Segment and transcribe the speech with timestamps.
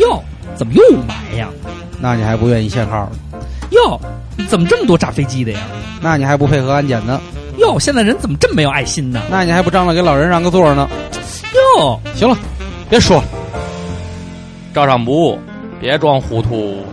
[0.00, 0.22] 哟，
[0.56, 1.48] 怎么又埋呀？
[2.00, 3.10] 那你还不愿意限号？
[3.70, 4.00] 哟，
[4.48, 5.60] 怎么这么多炸飞机的呀？
[6.00, 7.20] 那你还不配合安检呢？
[7.58, 9.20] 哟，现在人怎么这么没有爱心呢？
[9.30, 10.88] 那你还不张罗给老人让个座呢？
[11.78, 12.36] 哟，行了，
[12.88, 13.24] 别说了，
[14.72, 15.38] 照常不误，
[15.80, 16.84] 别装糊涂。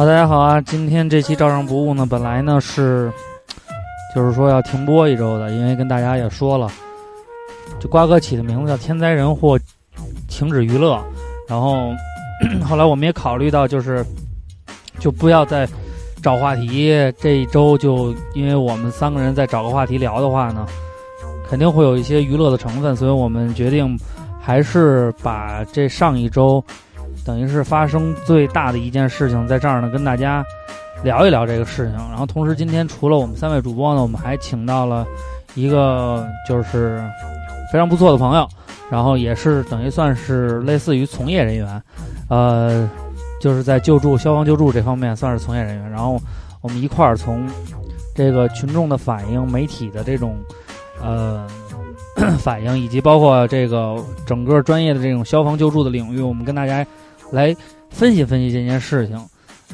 [0.00, 0.58] 好，大家好啊！
[0.62, 3.12] 今天这期照常不误呢，本来呢是，
[4.14, 6.70] 就是说要停播一周的，因为跟大家也说了，
[7.78, 9.58] 就瓜哥起的名字叫天灾人祸，
[10.26, 10.98] 停止娱乐。
[11.46, 11.92] 然后
[12.64, 14.02] 后来我们也考虑到，就是
[14.98, 15.68] 就不要再
[16.22, 20.66] 找话题，这一周就因为我们三个人再找个话题聊的话呢，
[21.46, 24.00] 肯定会有一些娱乐的成分，所以我们决定
[24.40, 26.64] 还是把这上一周。
[27.24, 30.44] 等于是发生最大的一件事情，在这儿呢，跟大家
[31.04, 31.94] 聊一聊这个事情。
[32.08, 35.06] 然后同时，今天除了我们三位主播呢，我们还请到了
[35.54, 37.02] 一个就是
[37.72, 38.48] 非常不错的朋友，
[38.90, 41.82] 然后也是等于算是类似于从业人员，
[42.28, 42.88] 呃，
[43.40, 45.90] 就是在救助、消防救助这方面算是从业人员。
[45.90, 46.18] 然后
[46.62, 47.46] 我们一块儿从
[48.14, 50.36] 这个群众的反应、媒体的这种
[51.02, 51.46] 呃
[52.38, 53.96] 反应，以及包括这个
[54.26, 56.84] 整个专业的这种消防救助的领域，我们跟大家。
[57.30, 57.54] 来
[57.88, 59.18] 分析分析这件事情，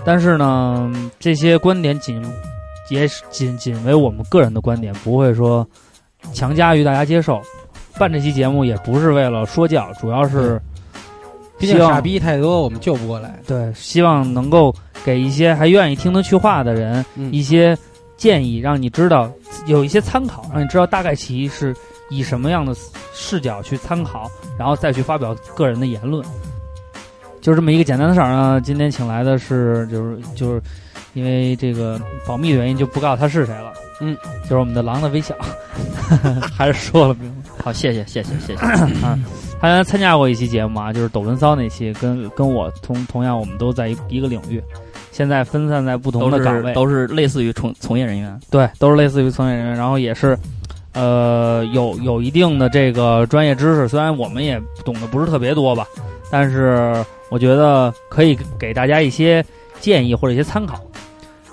[0.04, 2.22] 但是呢，这些观点仅
[2.90, 5.66] 也仅仅为我们个人的观点，不会说
[6.32, 7.40] 强加于大家接受。
[7.98, 10.60] 办这期节目也不是为了说教，主要是
[11.58, 13.40] 毕竟傻逼太多，我们救不过来。
[13.46, 17.74] 对，希望能够给一些还愿意听得去话的人一些
[18.18, 19.32] 建议，让你知道
[19.66, 21.74] 有一些参考，让你知道大概其是
[22.10, 22.74] 以什么样的
[23.14, 26.22] 视角去参考，然后再去发表个人的言论。
[27.46, 28.60] 就这么一个简单的事儿呢。
[28.60, 30.60] 今天请来的是，就是就是，
[31.14, 33.72] 因为这个保密的原因，就不告诉他是谁了。
[34.00, 35.32] 嗯，就是我们的狼的微笑，
[36.52, 37.52] 还是说了名字。
[37.62, 38.60] 好，谢谢谢谢谢谢
[39.06, 39.16] 啊！
[39.60, 44.60] 他原来参加过一期节目啊，就是抖文骚那期，跟跟我同同样，我们都在一一个领域，
[45.12, 48.36] 现在分散在不同的岗位，都是类似于从从业人员。
[48.50, 50.36] 对，都是类似于从业人员，然后也是
[50.94, 55.86] 呃有有一定的这个专业知识，虽然我们也懂得不是特别多吧，
[56.28, 56.92] 但是。
[57.28, 59.44] 我觉得可以给大家一些
[59.80, 60.80] 建议或者一些参考。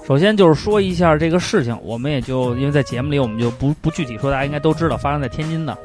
[0.05, 5.77] 首先就是说一下这个事情，我们也就因为在节目里我们就不不具体说，大家应该都知道发生在天津的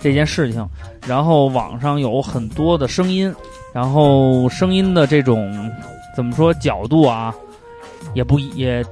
[0.00, 0.68] 这件事情。
[1.06, 3.34] 然后网上有很多的声音，
[3.72, 5.70] 然后声音的这种
[6.14, 7.34] 怎么说角度啊，
[8.12, 8.84] 也不也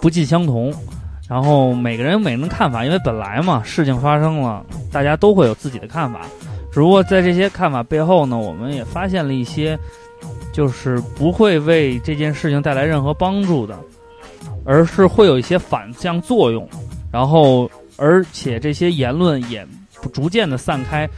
[0.00, 0.72] 不尽相同。
[1.26, 6.20] 然后每个人有每个人的看法，因为本来嘛事情发生了，大家都会有自己的看法。
[6.74, 9.78] 只不过在这些看法背后呢，我们也发现了一些，
[10.52, 13.78] 就是不会为这件事情带来任何帮助的，
[14.64, 16.68] 而是会有一些反向作用，
[17.12, 19.64] 然后而且这些言论也
[20.12, 21.08] 逐渐的散开，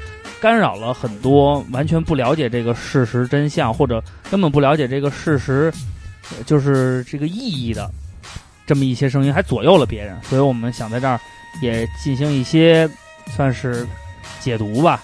[0.42, 5.72] 干扰了很多完全不了解这个事实真相或者根本不了解这个事实，
[6.44, 7.90] 就是这个意义的
[8.66, 10.20] 这么一些声音，还左右了别人。
[10.22, 11.18] 所以我们想在这儿
[11.62, 12.86] 也进行一些
[13.34, 13.86] 算是
[14.38, 15.02] 解读吧。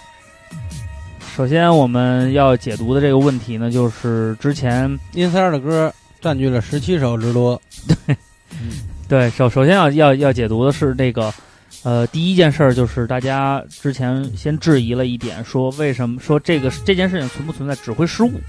[1.35, 7.59] 首先，我们要解读的这个问题呢，就是之前阴三儿的歌占据了十七首之多。
[8.05, 8.15] 对，
[9.09, 11.33] 对，首首先要要要解读的是这个，
[11.81, 18.39] 呃，第一件事儿就是大家之前先质疑了一点，说为什么说这个这件事情存不存在指挥失误？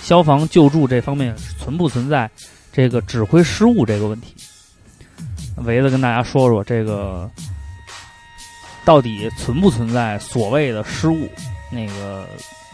[0.00, 2.30] 消防救助这方面存不存在
[2.72, 4.34] 这个指挥失误这个问题？
[5.66, 7.30] 围了跟大家说说这个
[8.86, 11.28] 到底存不存在所谓的失误？
[11.70, 12.26] 那个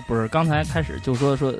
[0.06, 1.54] 不是刚才开始就说说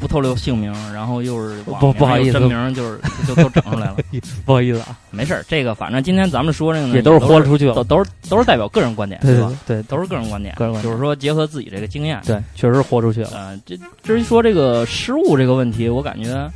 [0.00, 3.96] 不透露姓名，然后又是不不好意思，真名就是就都整出来了，
[4.44, 9.52] 不好意思啊，没事儿，这个反正今天咱们说这个也都是豁出去了，都都是都是代表个人观点，对吧？
[9.66, 13.30] 对，都是个人观点，个人观点，就是说结合自己这个经验，对，确实豁出去了。
[13.34, 16.50] 嗯，这至于说这个失误这个问题，我感觉。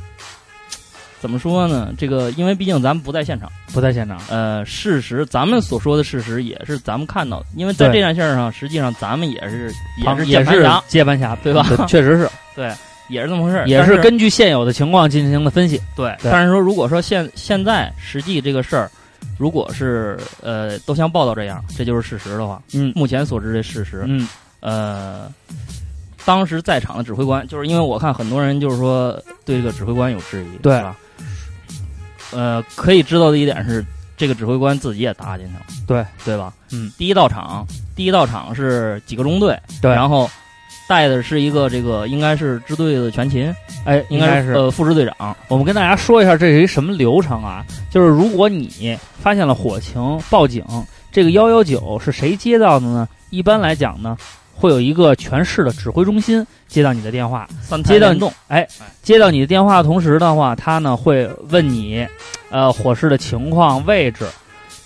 [1.21, 1.93] 怎么说呢？
[1.99, 4.19] 这个，因为毕竟咱们不在现场，不在现场。
[4.27, 7.45] 呃，事实，咱们所说的事实也是咱们看到的。
[7.55, 9.71] 因为在这件事儿上，实际上咱们也是
[10.03, 10.51] 也是也是
[10.87, 11.63] 接盘侠，对吧？
[11.87, 12.73] 确实是，对，
[13.07, 13.67] 也是这么回事儿。
[13.67, 15.79] 也是根据现有的情况进行的分析。
[15.95, 18.89] 对，但是说，如果说现现在实际这个事儿，
[19.37, 24.27] 如果是呃都像报道这样，这就是事实的话，嗯，目前所知的事实，嗯，
[24.59, 25.31] 呃，
[26.25, 29.11] 当时在场的指挥官，就是因为我看很多人就是说
[29.45, 30.97] 对这个指挥官有质疑，对吧？
[32.31, 33.85] 呃，可以知道的一点是，
[34.17, 36.53] 这个指挥官自己也搭进去了，对对吧？
[36.71, 40.29] 嗯，第一到场，第一到场是几个中队，对，然后
[40.87, 43.53] 带的是一个这个应该是支队的全勤，
[43.85, 45.35] 哎，应该是呃副支队长。
[45.47, 47.65] 我们跟大家说一下这是一什么流程啊？
[47.89, 50.63] 就是如果你发现了火情，报警，
[51.11, 53.07] 这个幺幺九是谁接到的呢？
[53.29, 54.17] 一般来讲呢，
[54.53, 57.47] 会有一个全市的指挥中心接到你的电话，
[57.85, 58.67] 接到你动，哎，
[59.01, 62.07] 接到你的电话的同时的话，他呢会问你，
[62.49, 64.25] 呃，火势的情况、位置。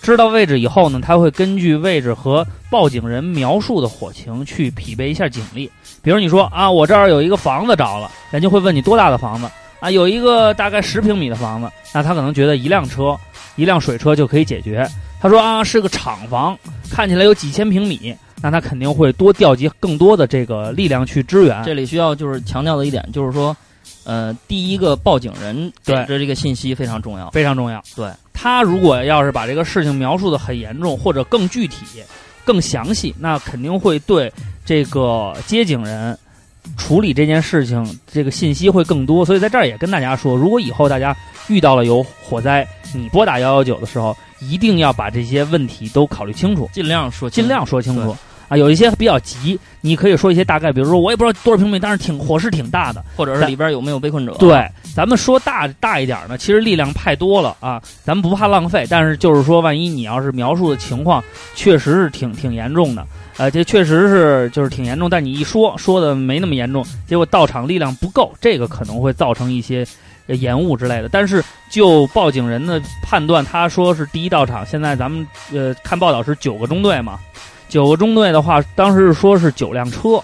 [0.02, 5.68] 知道位置以后呢，他会根据位置和报警人描述的火情去匹配一下警力。
[6.00, 9.48] 比如你说啊，我这儿有一个房子着了，人家会问你多大的房子
[9.80, 9.90] 啊？
[9.90, 13.18] 有一个大概十平米的房子，那他可能觉得一辆车、
[13.56, 14.88] 一辆水车就可以解决。
[15.20, 16.56] 他说啊，是个厂房，
[16.88, 18.14] 看起来有几千平米，
[18.46, 21.64] 那他肯定会多调集更多的这个力量去支援。
[21.64, 23.56] 这里需要就是强调的一点就是说，
[24.04, 27.28] 呃，第一个报警人给对的这个信息非常重要。
[27.30, 27.82] 非常重要。
[27.96, 31.84] 对他如果要是把这个事情描述的很严重，或者更具体、
[32.44, 34.32] 更详细，那肯定会对
[34.64, 36.16] 这个接警人
[36.76, 39.24] 处理这件事情这个信息会更多。
[39.24, 41.16] 所以在这儿也跟大家说，如果以后大家
[41.48, 42.64] 遇到了有火灾，
[42.94, 48.16] 你拨打幺幺九的时候，一定要把这些问题都考虑清楚，尽量说，尽量说清楚对。
[48.48, 54.34] 啊，有一些比较急，你可以说一些大概，比如说我也不知道多少平米，但是挺火势挺大的，或者是里边有没有被困者。
[54.38, 61.22] 对，咱们说大大一点呢，其实力量派多了啊，咱们不怕浪费，但是就是说，万一你要是描述的情况
[61.54, 63.06] 确实是挺挺严重的，
[63.36, 69.86] 呃，这确实是就是挺严重，但你一说说的没那么严重，结果到场力量不够，这个可能会造成一些
[70.28, 71.08] 呃延误之类的。
[71.08, 77.18] 但是就报警人的判断，他说是第一到场，现在咱们呃看报道是九个中队嘛，
[77.68, 80.22] 九个中队的话，当时是说是九辆车。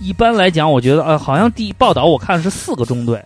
[0.00, 3.24] 一般来讲，我觉得呃，好像第报道我看是四个中队，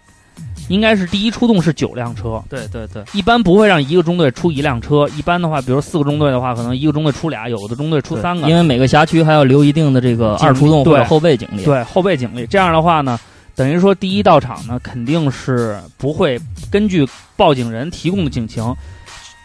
[0.68, 2.40] 应该是第一出动是九辆车。
[2.48, 11.64] 对对对，一般不会让一个中队出一辆车，一般的话，比如四个中队的话，可能一个中队出俩，有的中队出三个，因为每个辖区还要留一定的这个二出动或者后备警力。
[11.64, 12.46] 对后备警力。
[12.46, 13.18] 这样的话呢，
[13.56, 16.38] 等于说第一到场呢，肯定是不会
[16.70, 18.72] 根据报警人提供的警情，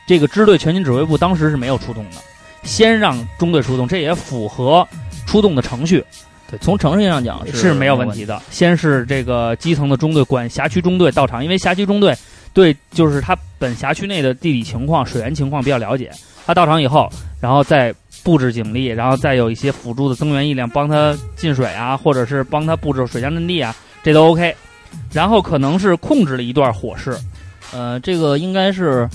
[0.05, 2.17] 这个支队全勤指挥部当时是没有出动的，
[2.63, 4.87] 先让中队出动，这也符合
[5.25, 6.03] 出动的程序。
[6.49, 8.41] 对，从程序上讲是没有问问题的。
[8.49, 12.15] 先是这个基层的中队管辖区中队到场，因为辖区中队
[12.53, 16.11] 对就是他本辖区内的地理情况、水源情况比较了解。
[16.45, 24.55] 他到场以后，然后再布置警力，然后再有一些辅助的增援力量帮他进水啊，或者是帮他布置水下阵地啊，这都 OK。
[25.11, 27.17] 然后可能是控制了一段火势，
[27.73, 29.09] 呃，这个应该是，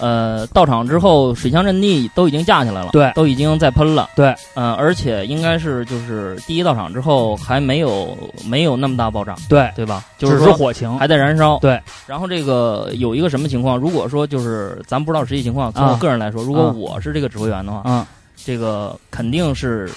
[0.00, 3.12] 呃，到场之后水枪阵地都已经架起来了，对。
[3.14, 8.16] 都已经在喷了，对，呃，而且应该是就是第一到场之后还没有
[8.46, 10.04] 没有那么大爆炸，对，对吧？
[10.18, 11.80] 就只是说火情，还在燃烧，对。
[12.06, 13.76] 然后这个有一个什么情况？
[13.76, 15.98] 如果说就是咱不知道实际情况，从我啊。
[15.98, 16.74] 个人来说，如果啊。
[16.76, 18.06] 我是这个指挥员的话，嗯，
[18.36, 19.90] 这个肯定是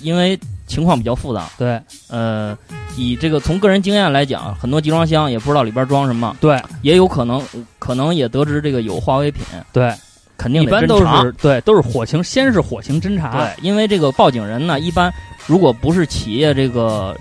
[0.00, 1.80] 因为情况比较复杂，对。
[2.08, 2.56] 呃，
[2.96, 6.60] 以这个从个人经验来讲，很多集装箱也不知道里边装什么，对。
[6.82, 7.42] 也有可能
[7.78, 9.92] 可能也得知这个有化为品，对，
[10.36, 15.12] 肯定一般都是对都是火情，先是火情侦查，对，因为这个报警人呢，一般
[15.46, 17.16] 如果不是企业这个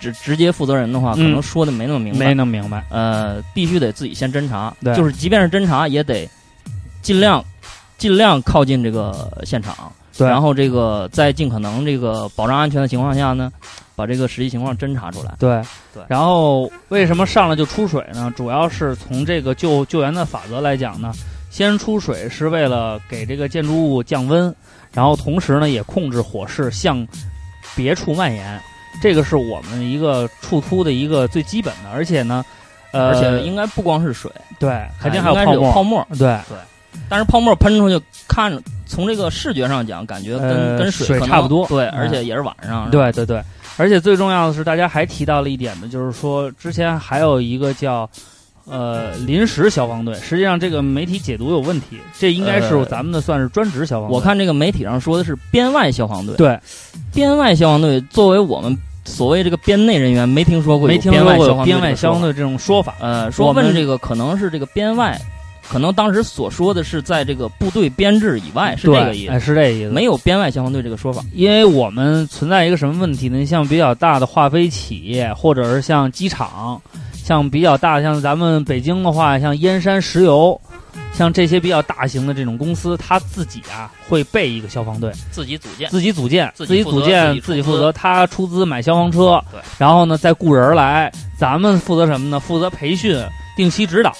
[0.00, 4.94] 直直接负责人的话，可嗯能说的没那么明白，没那么明白，呃，必须得自己先侦查，对。
[4.94, 6.28] 就是即便是侦查，也得
[7.02, 7.44] 尽量
[7.98, 13.50] 尽量靠近这个现场，对然后这个在尽可能这个保障安全的情况下呢，
[13.96, 15.34] 把这个实际情况侦查出来。
[15.38, 15.60] 对
[15.92, 18.32] 对然后为什么上来就出水呢？
[18.36, 21.12] 主要是从这个救救援的法则来讲呢，
[21.50, 24.54] 先出水是为了给这个建筑物降温，
[24.92, 27.06] 然后同时呢也控制火势向
[27.74, 28.60] 别处蔓延。
[29.02, 32.44] 这个是我们一个触突的一个最基本的，而且呢，
[32.92, 36.06] 呃，而且应该不光是水，对，肯定还有泡沫，泡沫。
[36.16, 36.38] 对，
[37.08, 42.90] 但是泡沫喷出去，看着从这个视觉上讲，感觉跟、呃跟水差不多对，嗯而且也是晚上。
[42.90, 43.42] 对对对，
[43.76, 48.08] 而且最重要的是，大家还提到了一点呢，就是说之前还有一个叫
[48.66, 54.14] 呃临时消防队，实际上这个媒体解读有问题，这应该是呃咱们的算是专职消防队。
[54.14, 56.58] 我看这个媒体上说的是编外消防队，对，
[57.12, 62.22] 编外消防队作为我们所谓这个编内人员，没听说过有没听说过编外消防队编外消防。
[62.22, 62.94] 队这种说法。
[63.00, 65.20] 呃，说问这个可能是这个编外，
[65.68, 69.90] 可能当时所说的是在这个部队编制以外，是这个意思哎，思，是这意思。
[69.90, 71.22] 没有编外消防队这个说法。
[71.32, 73.44] 因为我们存在一个什么问题呢？
[73.44, 76.80] 像比较大的化肥企业，或者是像机场，
[77.14, 80.60] 像比较大，像咱们北京的话，像燕山石油，
[81.12, 92.38] 像这些比较大型的这种公司，它自己啊会备一个消防队，自己组建，自己组建，自己组建，自己负责，他出资买消防车，对，然后呢再雇人来，咱们负责什么呢？
[92.38, 93.18] 负责培训、
[93.56, 94.12] 定期指导，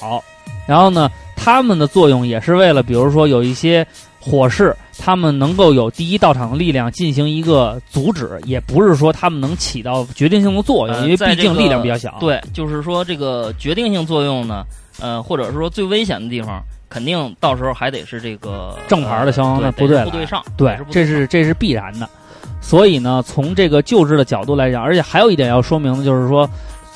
[0.66, 3.86] 然后呢，他们的作用也是为了，比如说有一些
[4.20, 12.16] 火势，他们能够有第一到场的力量进行一个阻止，也不是说他们能起到决定性的作用，呃因为毕竟力量比较小。
[12.20, 14.64] 对，就是说这个决定性作用呢，
[15.00, 20.02] 呃，或者是说最危险的地方，肯定到时候还得是这个正牌的消防呃部队
[20.56, 22.08] 对这是这是必然的。
[22.60, 26.48] 所以呢，从这个救治的角度来讲，而且还有一点要说明的就是说，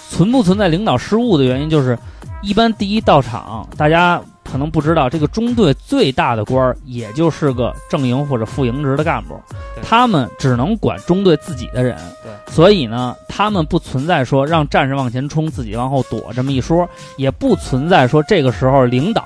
[0.08, 1.98] 存不存在领导失误的原因，就是
[2.42, 9.38] 一般第一到场，大家可能不知道，这个中队最大的官儿也就是个正营或者副营职的干部，
[9.82, 19.24] 他们只能管中队自己的人，对，所以呢，他们不存在说让战士往前冲，自己往后躲这么一说，也不存在说这个时候领导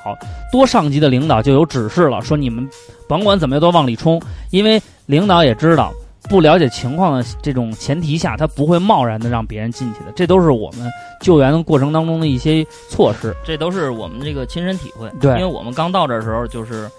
[0.50, 2.66] 多上级的领导就有指示了，说你们
[3.06, 5.92] 甭管怎么样都往里冲，因为领导也知道。
[6.32, 13.36] 不了解情况的这种前提下，他不会贸然的让别人进去的，这都是我们救援的过程当中的一些措施。
[13.44, 15.12] 这都是我们这个亲身体会。
[15.20, 16.90] 对因为我们刚到这儿的时候，就是，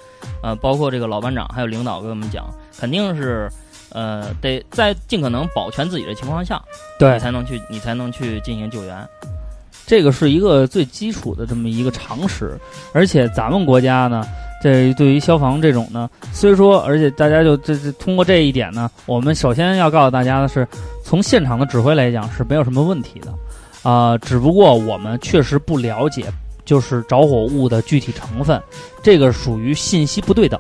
[0.44, 2.48] 呃，包括这个老班长还有领导跟我们讲，
[2.80, 3.50] 肯定是，
[3.92, 6.62] 呃，得在尽可能保全自己的情况下，
[7.00, 8.96] 对你才能去，你才能去进行救援。
[9.88, 12.56] 这个是一个最基础的这么一个常识，
[12.94, 14.24] 而且咱们国家呢，
[14.64, 20.66] 这对于消防这种呢，虽说，而且大家就这这通过这一点呢，我们首先要告诉大家的是，
[21.04, 23.34] 从现场的指挥来讲是没有什么问题的，
[23.84, 26.28] 啊、只不过我们确实不了解，
[26.64, 28.62] 就是着火物的具体成分，
[29.02, 30.58] 这个属于信息不对等。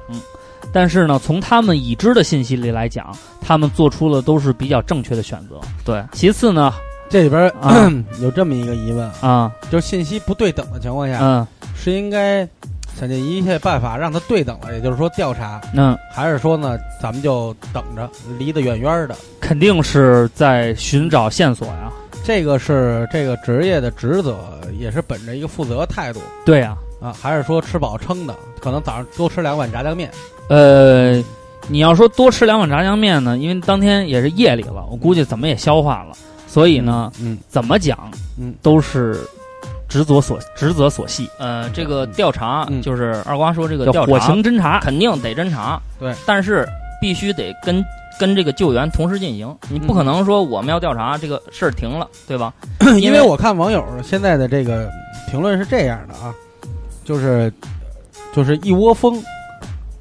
[0.73, 5.61] 但是呢，从他们已知的信息里来讲，他们做出了都是比较正确的选择。
[5.85, 6.73] 对，其次呢，
[7.09, 12.47] 这里边、啊 有这么一个疑问啊，啊，就是信息不对等的情况下，嗯是应该
[12.99, 15.97] 想尽一切办法让它对等了，也就是说调查，嗯。
[16.11, 19.15] 还是说呢，咱们就等着，离得远远的？
[19.39, 21.91] 肯定是在寻找线索呀。
[22.23, 24.37] 这个是这个职业的职责，
[24.79, 28.33] 也是本着一个负责态度对呀、啊，还是说吃饱撑的？
[28.61, 30.09] 可能早上多吃两碗炸酱面，
[30.47, 31.21] 呃，
[31.67, 36.15] 你要说多吃两碗炸酱面呢，因为当天也是夜里了，我估计怎么也消化了，
[36.47, 38.09] 所以呢，嗯，怎么讲，
[38.39, 39.19] 嗯，都是
[39.93, 42.81] 职责所职责所系，呃，这个调查、嗯。
[42.81, 44.79] 就是二瓜说这个叫火调查火情侦查。
[44.79, 46.67] 肯定得侦查，对，但是
[46.99, 47.85] 必须得跟
[48.19, 52.51] 跟这个救援同时进行，你不可能说我们要调查这个事儿停了，对吧？
[52.99, 54.89] 因为我看网友现在的这个
[55.29, 56.33] 评论是这样的啊，
[57.05, 57.53] 就是
[58.33, 59.23] 就是一窝蜂，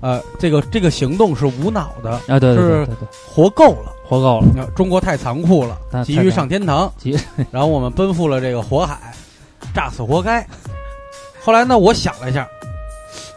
[0.01, 3.93] 呃，这个这个行动是无脑的，啊，对对对是对对，活够了。
[4.05, 4.47] 活够了。
[4.57, 6.93] 呃中国太残酷了太，急于上天堂。
[6.99, 7.19] 急，
[7.51, 8.99] 然后我们奔赴了这个火海，
[9.75, 10.47] 炸死活该。
[11.43, 12.49] 后来呢，我想了一下，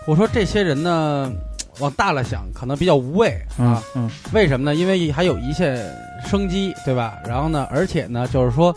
[0.06, 1.32] 我说这些人呢，
[1.80, 3.84] 往大了想，可能比较无谓嗯啊。
[3.96, 4.75] 嗯为什么呢？
[4.75, 5.77] 因为还有一线
[6.25, 7.18] 生机，对吧？
[7.27, 8.75] 然后呢，而且呢，就是说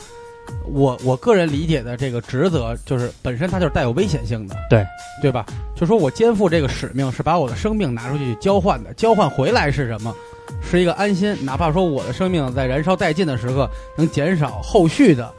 [0.64, 4.86] 我我个人理解的这个职责，就是本身它就是带有危险性的，对
[5.20, 5.44] 对吧？
[5.76, 10.14] 就说我肩负这个使命，是把我的生命拿出去交换的，交换回来是什么？
[10.62, 15.30] 是一个安心，哪怕说我的生命在燃烧殆尽的时刻，能减少后续的，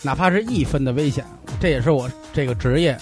[0.00, 1.22] 哪怕是一分的危险，
[1.60, 2.96] 这也是我这个职业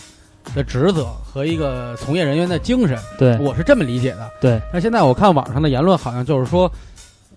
[0.55, 2.99] 的职责和一个从业人员的精神。
[3.19, 4.31] 对我是这么理解的。
[4.41, 6.71] 对，那现在我看网上的言论，好像就是说，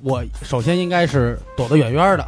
[0.02, 2.24] 我首先应该是躲得远远的，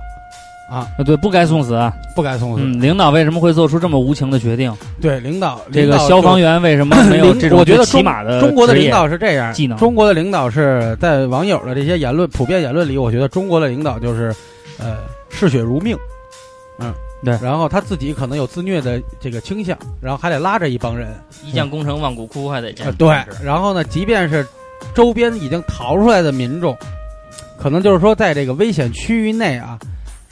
[0.70, 1.94] 啊，啊对，不该送死啊。
[2.14, 2.62] 不该送死。
[2.62, 4.76] 嗯，领导为什么会做出这么无情的决定？
[5.00, 14.36] 对，领导这个消防员为什么没有我觉得起码的中国的领导是这样，技能中国的领导是在网友的这些言论普遍言论里，我觉得中国的领导就是，
[14.78, 14.98] 呃，
[15.30, 15.96] 嗜血如命，
[16.80, 16.94] 嗯，
[17.24, 17.38] 对。
[17.42, 21.14] 然后他自己可能有自虐的这个倾向，然后还得拉着一帮人，
[21.46, 22.98] 一将功成万骨枯，还得坚呃，持。
[22.98, 24.46] 对，然后呢，即便是
[24.94, 26.78] 周边已经逃出来的民众，
[27.60, 29.78] 可能就是说在这个危险区域内啊，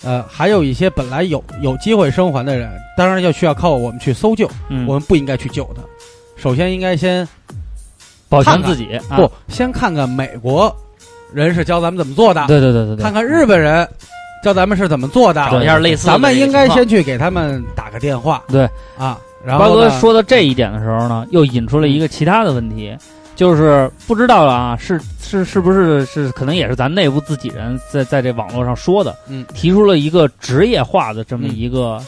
[0.03, 5.81] 呃，还有一些本来有有机会生还的人，当然要需要靠我们去搜救，嗯，我们不应该去救他。
[6.36, 7.27] 首先应该先
[8.29, 9.17] 保全看看自己啊。
[9.17, 10.74] 不先看看美国
[11.34, 13.88] 人是教咱们怎么做的，对对对对对，看看日本人
[14.43, 18.43] 教咱们是怎么做的，找一下类似的咱们应该先去给他们打个电话。
[18.48, 18.69] 对。
[18.98, 19.17] 啊。
[19.46, 22.93] 然后说到这一点的时候呢，又引出了一个其他的问题，
[23.38, 31.55] 就是不知道啊，是是是不是是可能也是咱内部自己人在在这网络上说的，嗯，提出了一个职业化的这么嗯。
[31.55, 32.01] 一个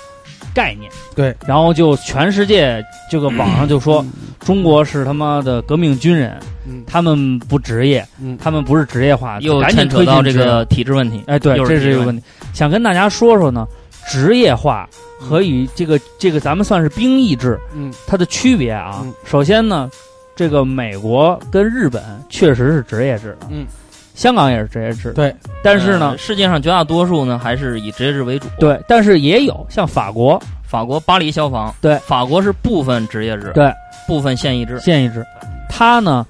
[0.54, 4.06] 概念，对，然后就全世界这个网上就说
[4.40, 6.84] 中国是他妈的革命军人，嗯。
[6.86, 8.38] 他们不职业，嗯。
[8.42, 11.24] 他们不是职业化，又赶紧牵扯到这个体制问题。
[11.28, 12.24] 哎，对，这是一个问题。
[12.54, 13.68] 想跟大家说说呢，
[14.10, 14.88] 职业化
[15.20, 17.94] 和与这个这个咱们算是兵役制嗯。
[18.06, 19.02] 它的区别啊。
[19.04, 19.14] 嗯。
[19.24, 19.90] 首先呢，
[20.36, 23.66] 这个美国跟日本确实是职业制的，嗯，
[24.14, 30.42] 香港也是职业制，对，但是呢呃，世界上绝大多数呢还是以职业制为主。，对，但是也有像法国。
[30.64, 31.98] 法国巴黎消防，对。
[31.98, 33.70] 法国是部分职业制，对。
[34.08, 34.80] 部分现役制。
[34.80, 35.22] 现役制，
[35.70, 36.26] 它呢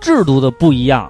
[0.00, 1.08] 制度的不一样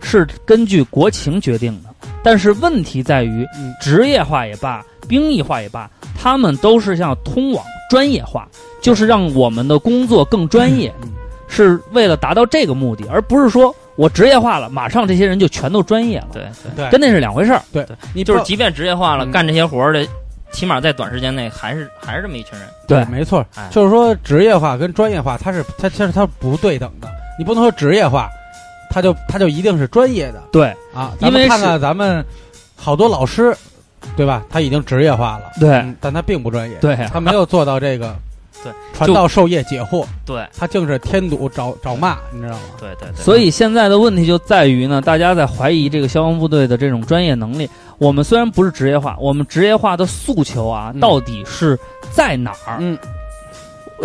[0.00, 1.90] 是根据国情决定的，
[2.22, 3.74] 但是问题在于嗯。
[3.82, 8.48] 职业化也罢，兵役化也罢，他们都是像通往专业化，
[8.80, 11.10] 就是让我们的工作更专业，嗯。
[11.48, 16.42] 是为了达到这个目的，而不是说我职业化了，马上这些人就全都专业了，对
[16.74, 17.62] 对，对，跟那是两回事儿。
[17.72, 20.06] 对，你就是即便职业化了，嗯干这些活儿的，
[20.50, 22.68] 起码在短时间内还是还是这么一群人。
[22.88, 27.08] 对没错哎，就是说职业化跟专业化，它是它其实它不对等的。
[27.38, 28.30] 你不能说职业化，
[28.90, 31.12] 它就它就一定是专业的对啊。
[31.20, 32.24] 因为咱们看是看咱们
[32.76, 33.54] 好多老师，
[34.16, 34.42] 对吧？
[34.50, 38.14] 他已经职业化了，对嗯但他并不专业，对他没有做到这个
[38.62, 42.60] 对传道授业解惑，对他净是添堵找找骂，你知道吗？
[42.78, 47.68] 对对对，所以现在的问题就在于呢，大家在怀疑这个消防部队的这种专业能力。
[47.98, 51.78] 我们虽然不是职业化，我们职业化的诉求啊，嗯到底是
[52.10, 52.78] 在哪儿？
[52.80, 52.98] 嗯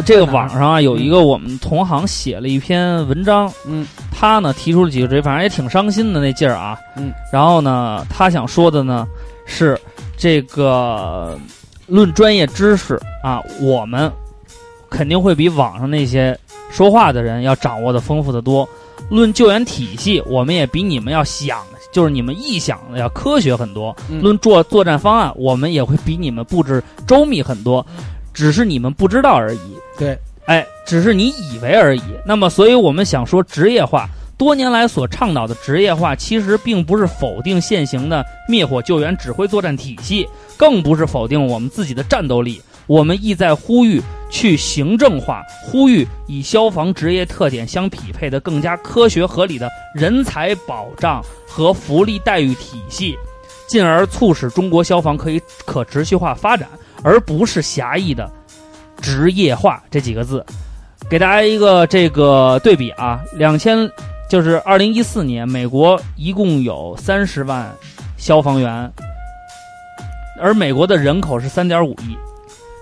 [0.06, 6.78] 这个网上啊有一个我们同行写了一篇文章，嗯他呢提出了几个职业，反正也挺伤心的那劲儿啊。
[6.96, 9.08] 嗯，然后呢，他想说的呢
[9.48, 9.80] 是
[10.16, 11.36] 这个
[11.88, 14.12] 论专业知识啊，我们
[14.90, 16.38] 肯定会比网上那些
[16.72, 18.68] 说话的人要掌握的丰富的多。
[19.10, 21.60] 论救援体系，我们也比你们要想，
[21.94, 23.96] 就是你们臆想的要科学很多。
[24.10, 27.86] 嗯论作作战方案，我们也会比你们布置周密很多，
[28.34, 29.60] 只是你们不知道而已。
[29.98, 32.02] 对，哎，只是你以为而已。
[32.26, 40.28] 那么，所以我们想说职业化，多年来所倡导的职业化，其实并不是否定现行的灭火救援指挥作战体系，
[40.58, 42.62] 更不是否定我们自己的战斗力。
[42.88, 53.16] 我们意在呼吁去行政化，呼吁以消防职业特点相匹配的更加科学合理的人才保障和福利待遇体系，
[53.68, 56.68] 进而促使中国消防可以可持续化发展，
[57.04, 58.32] 而不是狭义的
[59.02, 60.46] 职业化这几个字。
[61.10, 63.90] 给大家一个这个对比啊，两千
[64.30, 67.74] 就是二零一四年，美国一共有三十万
[68.18, 68.92] 消防员，
[70.42, 72.18] 而美国的人口是三点五亿。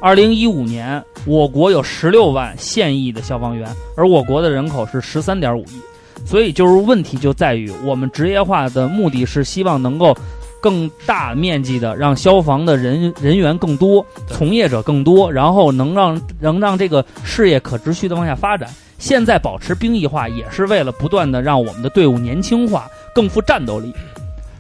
[0.05, 3.67] 二零一五年，我国有十六万现役的消防员，
[3.97, 5.81] 而我国的人口是十三点五亿。
[6.23, 10.15] 所以就是问题就在于，我们职业化的目的是希望能够
[10.61, 18.69] 更大面积的让消防的人人员更多，从业者更多，然后能让能让这个事业可持续的往下发展。
[18.99, 23.91] 现在保持兵役化，也是为了不断的让我们的队伍年轻化，更富战斗力，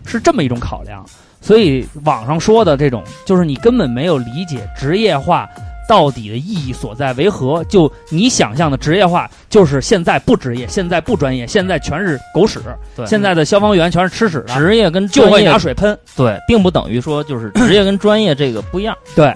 [0.07, 1.05] 是这么一种考量。
[1.45, 5.47] 所以网上说的这种，就是你根本没有理解职业化
[5.87, 7.63] 到底的意义所在为何。
[7.65, 12.59] 就你想象的职业化，就是现在不职业，现在不专业，现在全是狗屎，
[12.95, 15.95] 对现在的消防员全是吃屎的，职业跟就会拿水喷。
[16.15, 18.97] 对，并不等于说就是职业跟专业这个不一样。
[19.15, 19.31] 对，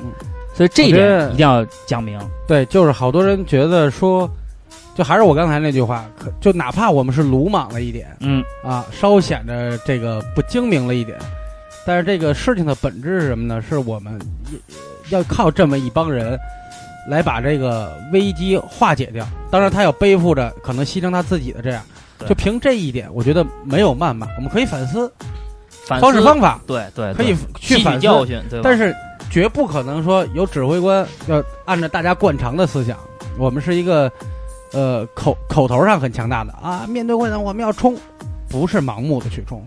[0.56, 2.20] 所以这一点一定要讲明。
[2.48, 4.28] 对，就是好多人觉得说，
[4.96, 11.16] 就还是我刚才那句话，可就哪怕我们是鲁莽了一点嗯，啊，稍显着这个不精明了一点，
[11.86, 13.62] 但是这个事情的本质是什么呢？
[13.62, 14.20] 是我们
[15.10, 16.38] 要靠这么一帮人
[17.10, 19.26] 来把这个危机化解掉。
[19.50, 21.82] 当然，他要背负着可能牺牲他自己的这样。
[22.28, 25.10] 就凭这一点，我觉得没有谩骂，我们可以反思。
[25.86, 26.02] 反思。
[26.02, 28.02] 方式方法，对对，可以去反思。
[28.02, 28.62] 教训，对吧？
[28.62, 28.94] 但是
[29.32, 32.98] 绝不可能说有指挥官要按照大家惯常的思想，
[33.38, 34.12] 我们是一个
[34.74, 36.52] 呃口口头上很强大的。
[36.62, 37.96] 啊，面对困难我们要冲，
[38.50, 39.66] 不是盲目的去冲，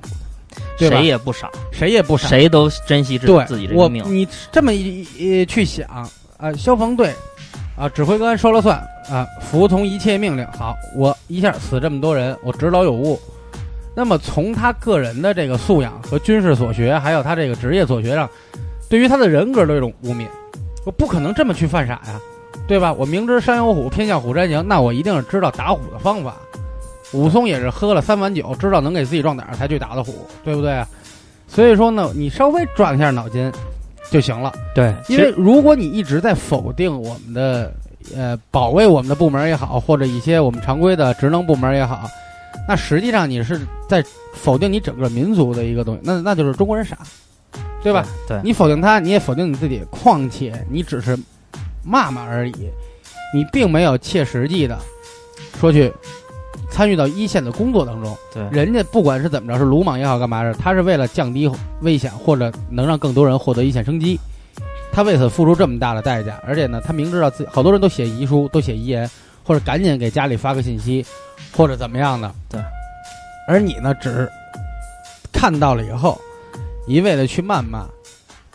[0.78, 0.96] 对吧？
[0.96, 4.04] 谁也不傻，谁也不傻，谁都珍惜自对自己这我个命。
[4.06, 5.86] 你这么一一去想
[6.36, 7.14] 啊，消防队
[7.76, 8.76] 啊，指挥官说了算
[9.10, 10.46] 啊，服从一切命令。
[10.48, 13.20] 好，我一下死这么多人，我指导有误。
[13.94, 18.28] 那么从他个人的这个素养和军事所学，还有他这个职业所学上，
[18.88, 20.26] 对于他的人格的一种污蔑，
[20.86, 22.18] 我不可能这么去犯傻呀，
[22.66, 22.90] 对吧？
[22.92, 26.36] 我明知山有虎，偏向虎山行，那我一定是知道打虎的方法。
[27.12, 30.86] 武松也是喝了三碗酒，知道能给自己壮胆儿才去打的虎，对不对啊？
[31.46, 33.52] 所以说呢，你稍微转一下脑筋
[34.10, 34.52] 就行了。
[34.74, 37.72] 对，因为如果你一直在否定我们的
[38.16, 42.08] 呃保卫我们的部门也好，或者一些我们常规的职能部门也好，
[42.66, 46.96] 那实际上你是在否定你整个民族的一个东西，那那就是中国人傻，
[47.82, 48.06] 对吧？？
[48.26, 51.18] 对，你否定他，你也否定你自己，况且你只是
[51.84, 52.70] 骂骂而已，
[53.34, 54.78] 你并没有切实际的
[55.60, 55.92] 说去
[56.72, 58.16] 参与到一线的工作当中。
[58.32, 61.48] 对人家不管是怎么着，是鲁莽也好，干嘛的，他是为了降低
[61.82, 64.18] 危险或者能让更多人获得一线生机，
[64.90, 69.08] 他为此付出这么大的代价，而且呢，他明知道自己好多人都写遗书，都写遗言，
[69.44, 71.04] 或者赶紧给家里发个信息，
[71.54, 72.34] 或者怎么样的。
[72.48, 72.60] 对，
[73.46, 74.28] 而你呢，只
[75.32, 76.18] 看到了以后，
[76.86, 77.86] 一味的去谩骂，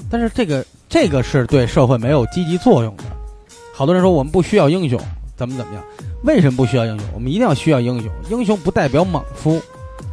[0.09, 3.03] 但是这个这个是对社会没有积极作用的。
[3.73, 4.99] 好多人说我们不需要英雄，
[5.35, 5.83] 怎么怎么样？
[6.23, 7.07] 为什么不需要英雄？
[7.13, 8.11] 我们一定要需要英雄。
[8.29, 9.61] 英雄不代表莽夫，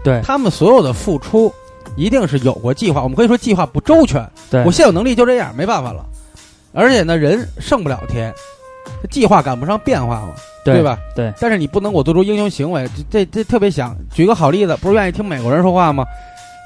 [0.03, 1.53] 对他们所有的付出
[1.97, 3.03] 一定是有过计划。
[3.03, 6.05] 我们可以说计划不周全，对我现有能力就这样，没办法了。
[6.73, 8.33] 而且呢，人胜不了天，
[9.03, 10.99] 这计划赶不上变化嘛，对吧？
[11.15, 11.33] 对。
[11.41, 16.05] 但是你不能我做出英雄行为，这这这特别想举个好例子，不是愿意听美国人说话吗？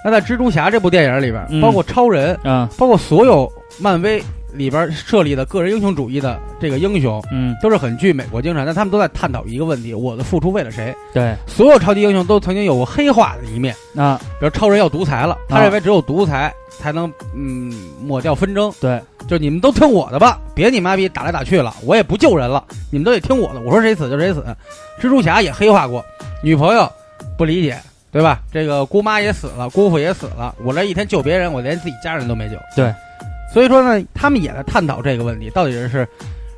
[0.05, 10.95] 那在蜘蛛侠这部电影里边，嗯包括超人，啊，包括所有漫威里边设立的个人英雄主义的这个英雄，嗯，都是很具美国精神，但他们都在探讨一个问题：我的付出为了谁？
[11.13, 24.45] 对所有超级英雄都曾经有过黑化的一面，啊，比如超人要独裁了，他啊认为只有独裁才能嗯抹掉纷争，对就你们都听我的吧，别你妈逼打来打去了，我也不救人了，你们都得听我的，我说谁死就谁死。
[25.01, 26.05] 蜘蛛侠也黑化过，
[26.43, 26.91] 女朋友
[27.37, 27.79] 不理解，
[28.11, 28.41] 对吧？
[28.51, 32.57] 这个姑妈也死了，姑父也死了，我这一天救别人，我连自己家人都没救。
[32.75, 32.93] 对，
[33.53, 36.07] 所以说呢，他们也在探讨这个问题，到底是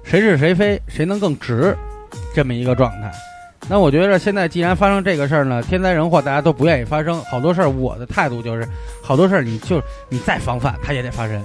[0.03, 1.77] 谁是谁非，谁能更直，
[2.35, 3.11] 这么一个状态。
[3.69, 8.67] 那我觉得现在既然发生这个事儿呢，天灾人祸大家都不愿意发生，好多事儿我的态度就是，
[9.03, 11.41] 好多事儿你就你再防范，它也得发生，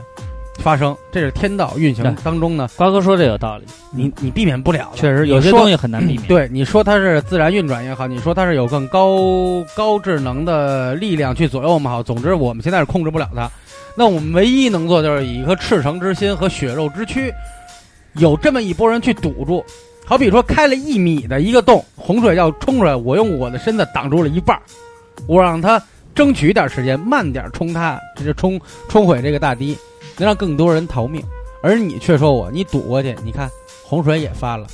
[0.59, 4.89] 发生，这是天道运行当中呢，瓜哥说这有道理，你你避免不了。
[4.95, 6.23] 确实有些东西很难避免。
[6.27, 9.19] 对，你说它是自然运转也好，你说它是有更高
[9.75, 13.51] 高智能的力量去左右我们好，总之我们现在是控制不了它。
[13.95, 17.33] 那我们唯一能做就是以一颗赤诚之心和血肉之躯，
[18.15, 19.63] 有这么一拨人去堵住。
[20.05, 24.61] 好比说开了一米的一个洞，洪水要冲出来，我用我的身子挡住了一半儿，
[25.27, 25.81] 我让他
[26.13, 29.75] 争取一点时间，慢点冲它，这就冲冲毁这个大堤，
[30.17, 31.23] 能让更多人逃命。
[31.63, 33.49] 而你却说我，你堵过去，你看
[33.83, 34.67] 洪水也发了，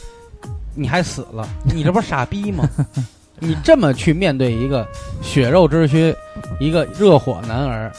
[0.75, 2.67] 你还死了，你这不是傻逼吗？
[3.39, 4.85] 你这么去面对一个
[5.21, 6.13] 血肉之躯，
[6.59, 7.91] 一个热火男儿，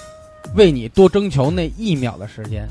[0.55, 2.67] 为你多征求那一秒的时间，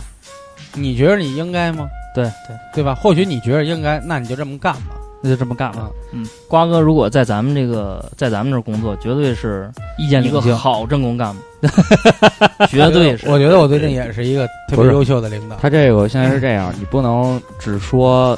[0.73, 1.87] 你觉得你应该吗？
[2.13, 2.93] 对对，对吧？
[2.95, 4.95] 或许你觉得应该，那你就这么干吧。
[5.23, 5.91] 那就这么干吧啊。
[6.13, 11.67] 嗯，瓜哥如果在咱们这个在咱们这儿工作，绝对是意见领袖，好政工干部，
[12.67, 13.29] 绝对是。
[13.29, 15.55] 我觉得我最近也是一个特别优秀的领导。
[15.57, 18.35] 他这个现在是这样，你不能只说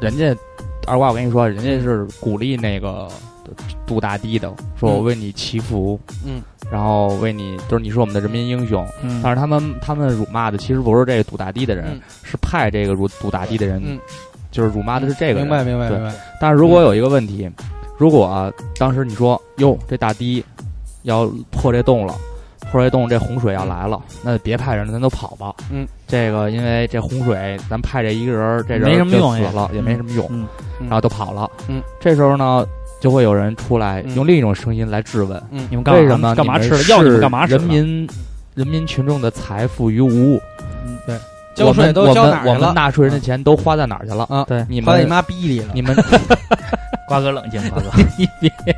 [0.00, 0.32] 人家
[0.86, 3.08] 二瓜，我跟你说，人家是鼓励那个
[3.84, 4.48] 杜大堤的，
[4.78, 8.86] 说我为你祈福，嗯，然后为你，就是你是我们的人民英雄。
[9.02, 13.98] 嗯但是他们他们辱骂的其实不是这个堵大堤的人，嗯是派这个辱杜大堤的人，嗯
[14.50, 15.42] 就是辱骂的是这个人。
[15.42, 16.14] 明白明白对明白。
[16.40, 17.50] 但是如果有一个问题，
[17.98, 20.44] 如果、啊当时你说哟，这大堤
[21.02, 22.14] 要破这洞了，
[22.70, 25.54] 破这洞这洪水要来了，那别派人了，咱都跑吧。
[25.70, 30.28] 嗯，这个因为这洪水，咱派这一个人，这人没什么就用死了，也没什么用，
[30.80, 31.50] 然后都跑了。
[31.68, 32.66] 嗯，这时候呢，
[33.06, 36.82] 就会有人出来嗯用另一种声音来质问：嗯你们干嘛为什么干嘛你们吃了？
[36.96, 37.58] 要你们干嘛吃了？
[37.60, 38.08] 人民
[38.56, 40.42] 人民群众的财富于无物？
[41.06, 41.16] 对
[41.54, 42.74] 交税都交哪儿去了我们？
[42.74, 44.26] 纳税人的钱都花在哪儿去了？
[44.28, 45.68] 啊，对你们花在你妈逼里了。
[45.72, 45.94] 你们
[47.06, 47.88] 瓜哥冷静，瓜哥，
[48.18, 48.76] 你别，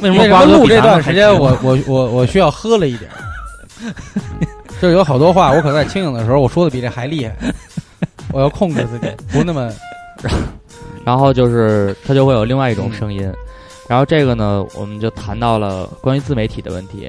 [0.00, 3.18] 为什为什么录这段时间急我我我我需要喝了一点儿？
[4.80, 7.34] 这有好多话，我可能在清醒的时候我说的比这还厉害，
[8.32, 9.68] 我要控制自己，不那么
[11.06, 12.98] 然后就是它就会有另外一种嗯。
[12.98, 13.32] 声音，
[13.88, 17.08] 然后这个呢，我们就谈到了关于自媒体的问题，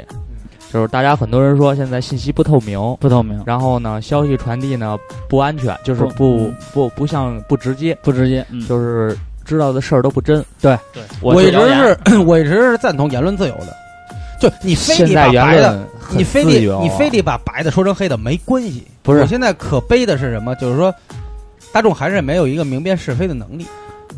[0.72, 4.96] 就是大家很多人说现在信息不透明，不透明，然后呢，消息传递呢
[5.28, 6.56] 不安全，就是不不嗯。
[6.74, 10.46] 不不像不直接，不直接，嗯，就是知道的事儿都不真。
[10.62, 11.02] 对，对。
[11.20, 13.76] 我一直是 我一直是赞同言论自由的，
[14.40, 18.86] 就你非得把白的，你非得你非得把白的说成黑的没关系。
[19.02, 19.22] 不是。
[19.22, 20.54] 我现在可悲的是什么？
[20.56, 20.94] 就是说，
[21.72, 23.66] 大众还是没有一个明辨是非的能力，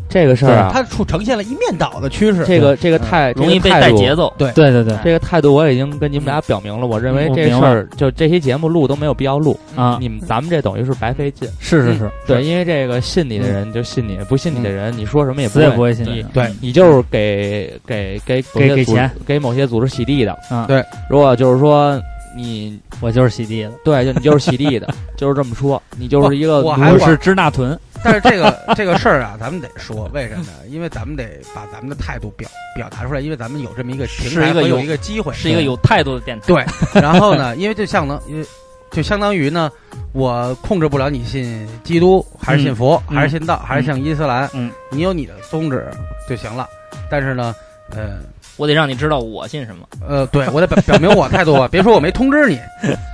[0.10, 2.44] 这个事儿啊，它出呈现了一面倒的趋势。
[2.46, 3.06] 这个这个嗯。
[3.10, 4.34] 太容易被带节奏。
[4.38, 4.98] 对对对对。
[5.04, 11.48] 这个态度我已经跟你们俩表明了，我认为这事儿就这些节目录都没有必要录，啊，你们咱们这等于是白费劲。
[11.60, 19.10] 是是是，对，因为这个信你的人就信你，不信你的人，你说什么也不死也不会信你对你就是给给给给给钱。
[19.26, 20.38] 给某些组织洗地的。
[20.50, 22.02] 啊对，如果就是说
[22.36, 30.52] 你我就是洗地的，对，就你就是洗地的， 就是这么说，你就是一个我还我是支那屯，但是这个这个事儿啊，咱们得说，为什么呢？
[30.68, 36.46] 因为咱们得把咱们的态度表表达出来，因为咱们有这么一个平台和有一个机会，是一个有态度的电台。
[36.48, 37.02] 对。
[37.02, 38.46] 然后呢，因为就相当，因为
[38.92, 39.72] 就相当于呢，
[40.14, 45.86] 我控制不了你信基督还是信佛、嗯还是信道、还是信伊斯兰，嗯，你有你的宗旨
[46.28, 46.68] 就行了。
[47.10, 47.56] 但是呢，
[47.92, 48.20] 呃
[48.58, 49.88] 我得让你知道我信什么。
[50.06, 52.60] 呃，对我得表表明我态度啊，别说我没通知你，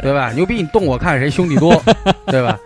[0.01, 0.31] 对吧？
[0.31, 1.79] 牛逼，你动我看谁兄弟多，
[2.27, 2.57] 对吧？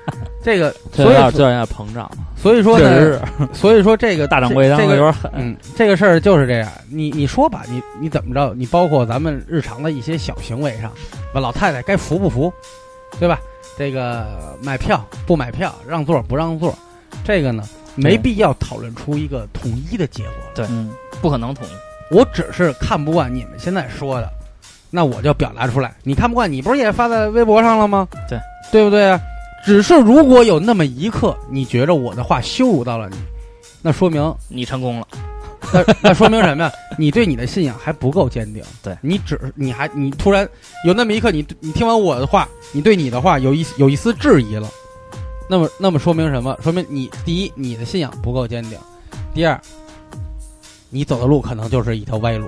[0.44, 2.10] 这个，所以有点这有点膨胀。
[2.36, 3.20] 所以说呢，
[3.54, 6.72] 所以说这个大掌柜当这个的有点狠，嗯，这个事儿就是这样。
[6.90, 8.54] 你你说吧，你你怎么着？
[8.56, 10.92] 你包括咱们日常的一些小行为上，
[11.34, 12.52] 把老太太该服不服，
[13.20, 13.40] 对吧？
[13.78, 16.78] 这个买票不买票，让座不让座，
[17.26, 17.64] 这个呢，
[17.96, 20.34] 没必要讨论出一个统一的结果。
[20.56, 22.16] 对嗯，不可能统一。
[22.16, 24.30] 我只是看不惯你们现在说的，
[24.90, 25.94] 那我就表达出来。
[26.04, 28.08] 你看不惯，你不是也发在微博上了吗？
[28.30, 28.40] 对，
[28.72, 29.20] 对不对啊？
[29.66, 33.18] 只是如果有那么一刻，你觉着我的话羞辱到了你，
[33.82, 35.08] 那说明你成功了，
[35.74, 36.72] 那那说明什么呀？
[36.98, 38.64] 你对你的信仰还不够坚定。
[38.82, 40.48] 对你只你还你突然
[40.86, 44.68] 有那么一刻，你你听完我的话，你对你的话有一有一丝质疑了，
[45.50, 46.58] 那么那么说明什么？
[46.64, 48.78] 说明你第一你的信仰不够坚定，
[49.34, 49.60] 第二
[50.90, 52.48] 你走的路可能就是一条歪路，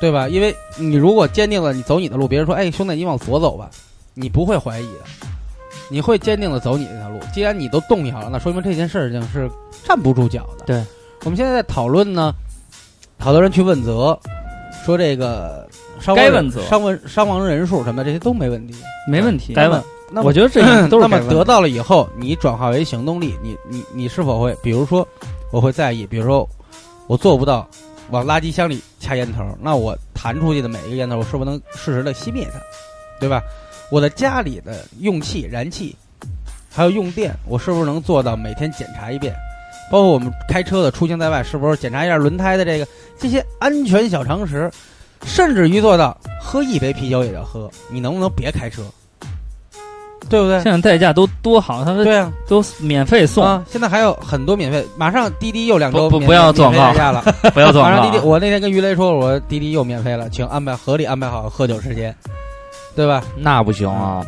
[0.00, 0.28] 对吧？
[0.28, 3.70] 因为你如果坚定了你走你的路，别人说哎兄弟你往左走吧，
[4.14, 5.04] 你不会怀疑的。
[5.90, 9.50] 你会坚定的走你这条路，既然你都动摇了，那说明这件事情是
[9.84, 10.64] 站不住脚的。
[10.66, 10.84] 对，
[11.24, 12.32] 我们现在在讨论呢，
[13.18, 14.18] 好多人去问责，
[14.84, 15.68] 说这个
[16.00, 18.74] 伤亡人该问责伤亡伤亡人数什么的这些都没问题，
[19.10, 19.54] 没问题。
[19.54, 19.82] 该问。
[20.10, 25.06] 那我觉得这些 都是那么得到了以后，你转化为行动力，你你你是否会，比如说，
[25.50, 26.48] 我会在意，比如说，
[27.06, 27.68] 我做不到
[28.10, 32.58] 往垃圾箱里掐烟头，那我弹出去的每一个烟头，我是不是能适时的熄灭它，
[33.20, 33.42] 对吧？
[33.90, 35.96] 我的家里的用气、燃气，
[36.70, 39.34] 还有用电，我是不是能做到每天检查一遍？
[39.90, 42.86] 包括我们开车的出行在外，是不是检查一下轮胎的这个
[43.18, 44.70] 这些安全小常识，
[45.24, 48.82] 甚至于做到喝一杯啤酒也要喝，你能不能别开车？
[50.28, 50.62] 对不对？
[50.62, 53.42] 现在代驾都多好，他们对啊，都免费送。
[53.42, 53.64] 啊！
[53.70, 57.22] 现在还有很多免费，马上滴滴又两周免不要做代驾了。
[57.54, 58.22] 不要做 马上滴滴。
[58.22, 62.14] 我那天跟于雷说，我说滴滴又免费了，请安排合理安排好喝酒时间，
[62.98, 63.22] 对吧？
[63.36, 64.26] 那不行啊！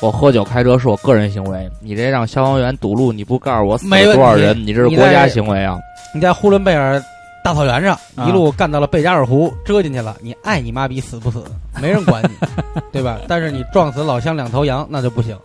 [0.00, 5.76] 我喝酒开车是我个人行为，你这让消防员堵路，你不告诉我死多少人，你这是国家行为啊！
[6.14, 7.02] 你在呼伦贝尔
[7.42, 11.42] 大草原上啊一路干到了贝加尔湖，折进去了，你爱你妈逼死不死，
[11.80, 12.46] 没人管你，
[12.92, 13.18] 对吧？
[13.26, 15.36] 但是你撞死老乡两头羊那就不行，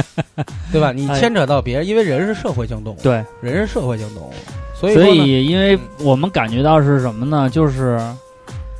[0.72, 0.92] 对吧？
[0.92, 4.32] 你哎牵扯到别人，因为人是社会性动物，对，人是社会性动物，
[4.80, 7.50] 所以所以因为我们感觉到是什么呢？
[7.50, 8.00] 就是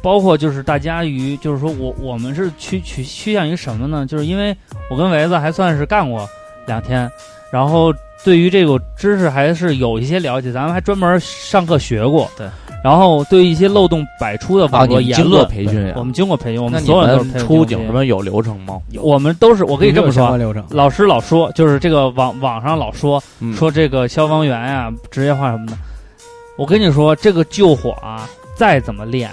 [0.04, 4.04] 包括就是大家于就是说我我们是趋趋趋向于什么呢？
[4.04, 4.54] 就是因为
[4.90, 6.28] 我跟维子还算是干过
[6.66, 7.10] 两天，
[7.50, 7.90] 然后
[8.22, 12.30] 对于这个知识还是有一些了解，咱们还专门上课学过。
[12.36, 12.46] 对。
[12.84, 16.04] 然后对一些漏洞百出的啊，网络言论，培训呀我？
[16.04, 18.78] 们经过培训，我们所有人都是培训出警什么有流程吗？
[19.00, 25.72] 我们都是我可以这么说，流程，老师老说，就是这个网网上老说嗯说这个消防员呀、职业化什么的。
[26.58, 29.30] 我跟你说，这个救火啊，再怎么练，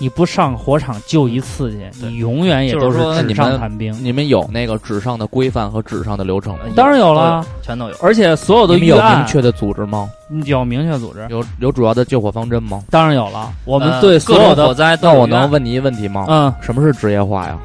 [0.00, 3.92] 你不上火场救一次去，你永远也都是说纸你上谈兵。
[4.02, 6.60] 你们有那个纸上的规范和纸上的流程吗？
[6.76, 7.96] 当然有了，全都有。
[8.00, 10.08] 而且所有的你们有明确的组织吗？
[10.44, 12.82] 有明确组织，有有主要的救火方针吗？
[12.90, 13.52] 当然有了。
[13.64, 16.26] 我们呃对所有的火灾都那我能问你一个问题吗？
[16.28, 17.58] 嗯什么是职业化呀？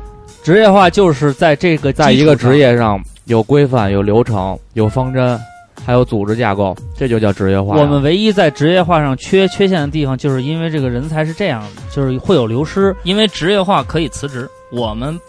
[0.43, 5.39] 职业化，就是在这个在一个职业上有规范、有流程、有方针，
[5.85, 7.77] 还有组织架构，这就叫职业化。
[7.77, 12.95] 我们唯一在职业化上缺缺陷的地方，就是因为这个人才是这样的，就是会有流失。
[13.03, 15.19] 因为职业化可以辞职，我们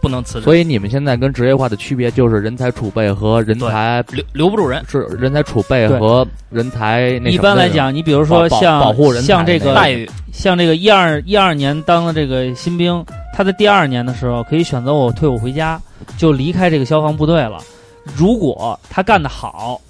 [0.00, 4.84] 不能辞职，所以你们现在跟职业化的区别就是人才储备和人才留留不住人。
[4.88, 15.80] 是人才储备和人才那一般来讲，你比如说像保护人像这个待遇像这个一二一二年当的这个新兵，他在第二年的时候可以选择我退伍回家，
[16.16, 17.58] 就离开这个消防部队了。
[18.14, 19.80] 如果他干得好，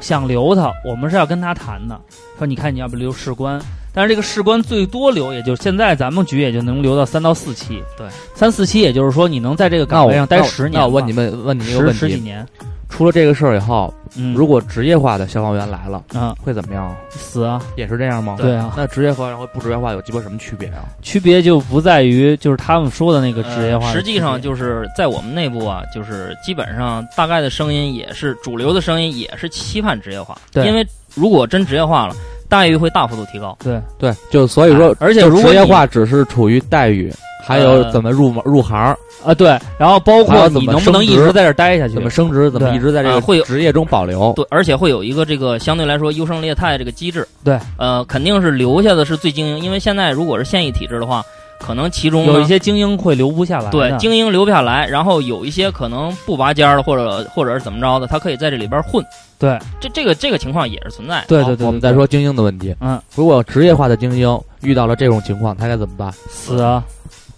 [0.00, 1.98] 想留他，我们是要跟他谈的，
[2.38, 3.60] 说你看你要不留士官，
[3.92, 10.80] 但是这个士官最多留，也就现在咱们局也就能留到三到四期，对，三四期，也就是说你能在这个岗位上待十年吧。
[10.80, 12.46] 那我问你们问你一个问题：十几年，
[12.88, 16.94] 出了这个事儿以后，嗯，如果职业化的消防员来了，嗯会怎么样？
[17.10, 18.36] 死啊，也是这样吗？
[18.38, 20.86] 对啊，那职业化和不职业化有鸡巴什么区别啊？
[21.02, 30.36] 区别就不在于就是他们说的那个职业化的区别、呃实际上就是在我们内部啊，就是基本上大概的声音也是主流的声音，也是期盼职业化。
[30.52, 32.14] 对因为如果真职业化了，
[32.48, 33.56] 待遇会大幅度提高。
[33.62, 37.12] 对对，就所以说，而且就职业你化只是处于待遇，
[37.46, 38.76] 还有呃怎么入入行，
[39.24, 41.94] 啊，对，然后包括你能不能一直在这待下去？
[41.94, 44.32] 怎么升职，怎么一直在这啊会职业中保留。
[44.34, 47.26] 对，而且会有一个这个相对来说优胜劣汰这个机制。
[47.44, 51.24] 对，呃，肯定是留下的是最精英，因为现在如果是现役体制的话，
[51.60, 53.70] 可能其中有一些精英会留不下来？
[53.70, 59.04] 对精英留不下来，然后有一些可能不拔尖儿的，或者或者是怎么着的，他可以在这里边混。
[59.38, 62.74] 对这这个这个情况也是存在对对，对我们再说精英的问题。
[62.80, 66.10] 嗯，如果职业化的精英遇到了这种情况，他该怎么办？
[66.28, 66.82] 死啊！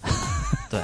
[0.70, 0.80] 对，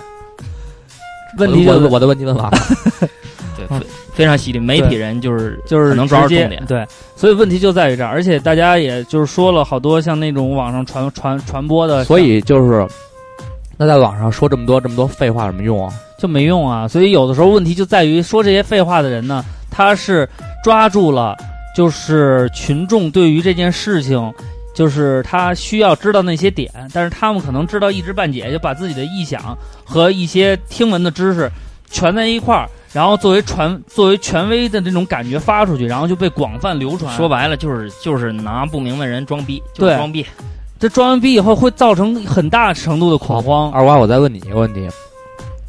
[1.39, 2.59] 问题就是我的我的问题问完了。
[3.57, 4.59] 对，嗯非非常犀利。
[4.59, 12.87] 媒体人就是就是能抓住直接重点对，所以问题就在于这儿，而且大家也就是说了好多像那种网上传传传播的，所以就是，
[13.77, 15.93] 那在网上说这么多这么多废话有什么用啊？
[16.19, 16.87] 就没用啊。
[16.87, 20.29] 所以有的时候问题就在于说这些废话的人呢，他是
[20.63, 21.37] 抓住了
[21.77, 24.33] 就是群众对于这件事情，
[24.75, 31.51] 就是他需要知道那些点，但是他们可能知道一知半解，就把自己的臆想和一些听闻的知识
[31.89, 37.15] 全在一块儿，然后作为传作为权威的那种感觉发出去，然后就被广泛流传。
[37.17, 40.27] 说白了就是就是拿不明白人装逼，就装逼。
[40.77, 43.71] 这装完逼以后会造成很大程度的恐慌。
[43.71, 44.87] 二娃，我再问你一个问题：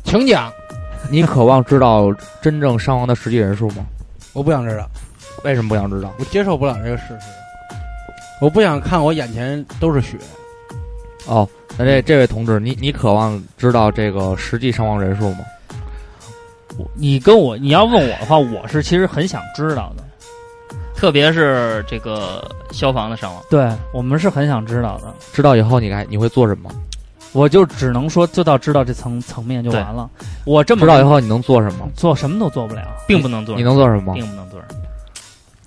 [0.04, 0.52] 请讲，
[1.10, 3.86] 你渴望知道真正伤亡的实际人数吗？
[4.34, 4.90] 我不想知道，
[5.44, 6.12] 为什么不想知道？
[6.18, 7.28] 我接受不了这个事实，
[8.42, 10.18] 我不想看我眼前都是血。
[11.28, 15.40] 哦，那这这位同志，你你渴望知道这个实际伤亡人数吗？
[16.94, 20.04] 你跟我你要问我的话，我是其实很想知道的。
[20.94, 25.14] 特别是这个消防的伤亡，对我们是很想知道的。
[25.34, 26.70] 知道以后你该你会做什么？
[27.32, 30.10] 我就只能说，就到知道这层层面就完了。
[30.46, 31.90] 我这么知道以后你能做什么？
[31.96, 34.14] 做什么都做不了，并不能做你，能做什么？
[34.14, 34.82] 并不能做什么。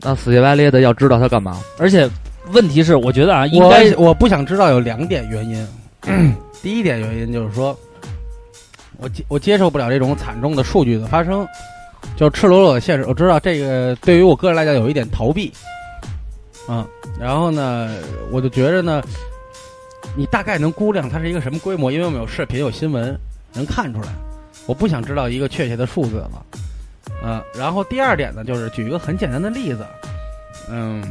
[0.00, 1.59] 那死乞白咧的要知道他干嘛？
[1.78, 2.09] 而且
[2.52, 5.66] 问题是，我觉得啊，应该我不想知道有两点原因。
[6.62, 7.78] 第一点原因就是说，
[8.96, 11.46] 我接我接受不了这种惨重的数据的发生，
[12.16, 13.04] 就赤裸裸的现实。
[13.06, 15.52] 我知道这个对于我个人来讲有一点逃避，
[16.68, 16.84] 嗯，
[17.20, 17.90] 然后呢，
[18.32, 19.02] 我就觉着呢，
[20.16, 23.16] 你大概能估量它是一个什么规模，因为我们有视频有新闻
[23.52, 24.08] 能看出来。
[24.66, 26.46] 我不想知道一个确切的数字了，
[27.22, 29.87] 嗯，然后第二点呢，就是举一个很简单的例子，
[30.70, 31.02] 嗯。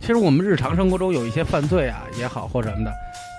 [0.00, 2.92] 其实我们日常生活中有一些犯罪啊也好或什么的，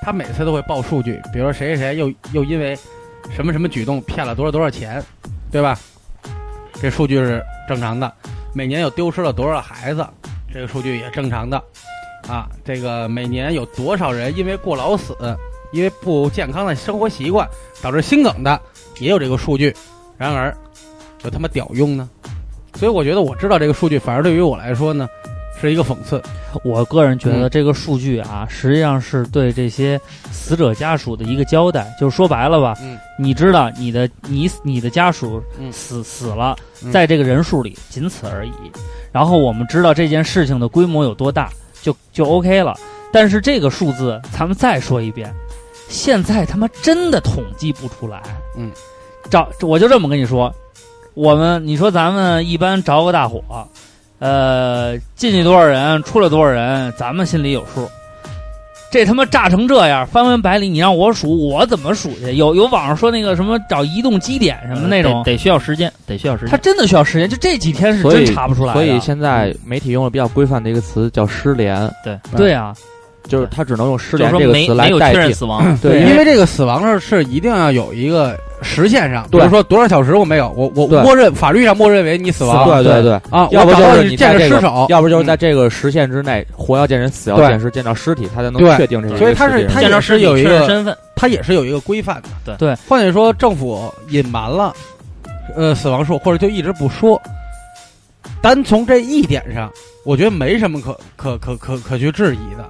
[0.03, 2.77] 他每次都会报数据，比如说谁谁谁又又因为
[3.31, 5.03] 什么什么举动骗了多少多少钱，
[5.51, 5.77] 对吧？
[6.81, 8.11] 这数据是正常的。
[8.53, 10.05] 每年又丢失了多少孩子，
[10.53, 11.61] 这个数据也正常的。
[12.27, 15.15] 啊，这个每年有多少人因为过劳死，
[15.71, 17.47] 因为不健康的生活习惯
[17.81, 18.59] 导致心梗的，
[18.99, 19.75] 也有这个数据。
[20.17, 20.55] 然而，
[21.23, 22.09] 有他妈屌用呢？
[22.75, 25.09] 所以我觉得我知道这个数据，反而对于我来说呢，
[25.59, 26.21] 是一个讽刺。
[26.63, 29.99] 我个人觉嗯得这个数据啊，实际上是对这些
[30.31, 31.87] 死者家属的一个交代。
[31.99, 38.51] 就是说白了吧，嗯你知道你的你你的家属嗯死、死了，嗯在这个人数里仅此而已。
[39.11, 41.49] 然后我们知道这件事情的规模有多大，
[41.81, 42.75] 就就 OK 了。
[43.11, 45.33] 但是这个数字，咱们再说一遍，
[45.87, 48.21] 现在他妈真的统计不出来。
[48.55, 48.71] 嗯，
[49.29, 50.53] 找我就这么跟你说，
[51.15, 53.41] 我们你说咱们一般着个大火，
[54.19, 57.89] 呃，进去多少人，出来多少人，咱们心里有数。
[58.91, 62.33] 这他妈炸成这样，翻文百里，你让我数，我怎么数去？
[62.33, 66.49] 有有网上说那个什么找移动基点什么那种，得得需要时间，得需要时间。
[66.49, 68.79] 他真的需要时间，就这几天是真查不出来的。
[68.79, 72.73] 所以现在媒体用了比较规范的一个词叫失联，对对啊，
[73.27, 75.13] 就是他只能用失联就是说这个词来没没有代替。
[75.13, 85.37] 确认死亡，对，因为这个死亡是是一定要有一个时限上，比对如说多少小时我没有，我我默认法律上默认为你死亡，对对对，啊，要不就是你见着尸首，要不就是在嗯。
[85.37, 92.29] 这个时限之内，活要见人，死要见尸，见到尸体，他才能确定这个所以他是他也是见着尸体有一个身份，他也是有一个规范的。
[92.43, 92.55] 对。
[92.57, 94.73] 对，换句说，政府隐瞒了
[95.55, 97.21] 呃死亡数，或者就一直不说。
[98.41, 99.71] 单从这一点上，
[100.05, 102.65] 我觉得没什么可可可可可去质疑的。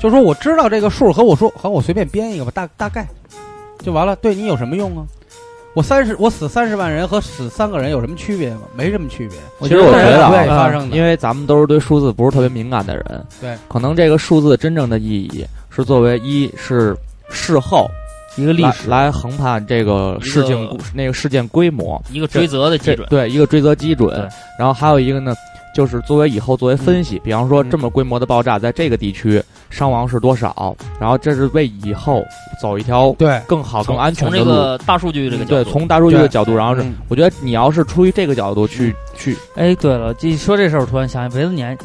[0.00, 3.06] 就说我知道这个数和我说和我随便编一个吧，大大概
[3.84, 5.06] 就完了，对你有什么用啊？
[5.74, 8.60] 我三十我死三十万人和死三个人有什么区别吗？
[8.76, 9.36] 没什么区别。
[9.68, 16.96] 其实我觉得啊发生的，因为咱们都是对数字不是特别敏感的人，对，可能这个数字真正的意义是作为一是
[17.28, 17.90] 事后
[18.36, 23.08] 一个历史来衡判这个事情那个事件规模，一个追责的基准。
[23.08, 24.28] 对一个追责基准。
[24.56, 25.34] 然后还有一个呢，
[25.74, 27.70] 就是作为以后作为分析，比方说嗯。
[27.70, 32.24] 这么规模的爆炸在这个地区伤亡是多少，然后这是为以后
[32.62, 34.44] 走一条对，更好、更从从这安全的路。
[34.44, 36.94] 个大数据这个角对，从大数据的角度，然后是嗯。
[37.08, 41.76] 我觉得你要是出于这个角度去去，哎，对了，这说这事儿，我突然想起，别的你还，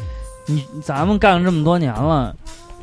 [0.46, 2.32] 你咱们干了这么多年了，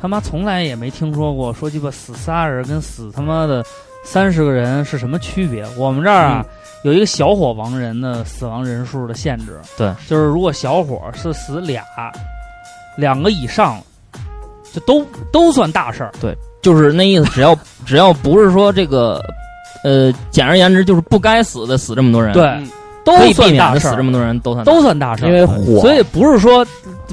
[0.00, 3.64] 他妈从来也没听说过说鸡巴死仨人跟死他妈的
[4.04, 5.64] 三十个人是什么区别。
[5.76, 6.44] 我们这儿啊、
[6.82, 11.82] 有一个小火亡人的死亡人数的限制，对，就是如果小伙是死俩，
[12.96, 13.80] 两个以上，
[14.72, 16.12] 就都都算大事儿。
[16.20, 19.22] 对就是那意思，只要 只要不是说这个，
[19.84, 22.68] 呃，简而言之就是不该死的死这么多人，对，嗯。
[23.04, 25.28] 都算大事儿死这，么多人都算大都算大事儿。
[25.28, 26.66] 因为火，所以不是说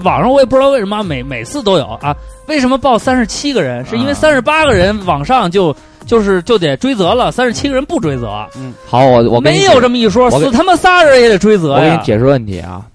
[0.04, 2.14] 网上我也不知道为什么每每次都有啊，
[2.48, 3.86] 为什么报三十七个人？
[3.86, 4.14] 是因为啊。
[4.14, 5.74] 三十八个人往上就
[6.06, 8.74] 就是就得追责了，三十七个人不追责，嗯。
[8.86, 11.98] 好，我我没有这么一说，死他妈仨人也得追责我给你。
[12.04, 12.86] 解释问题啊，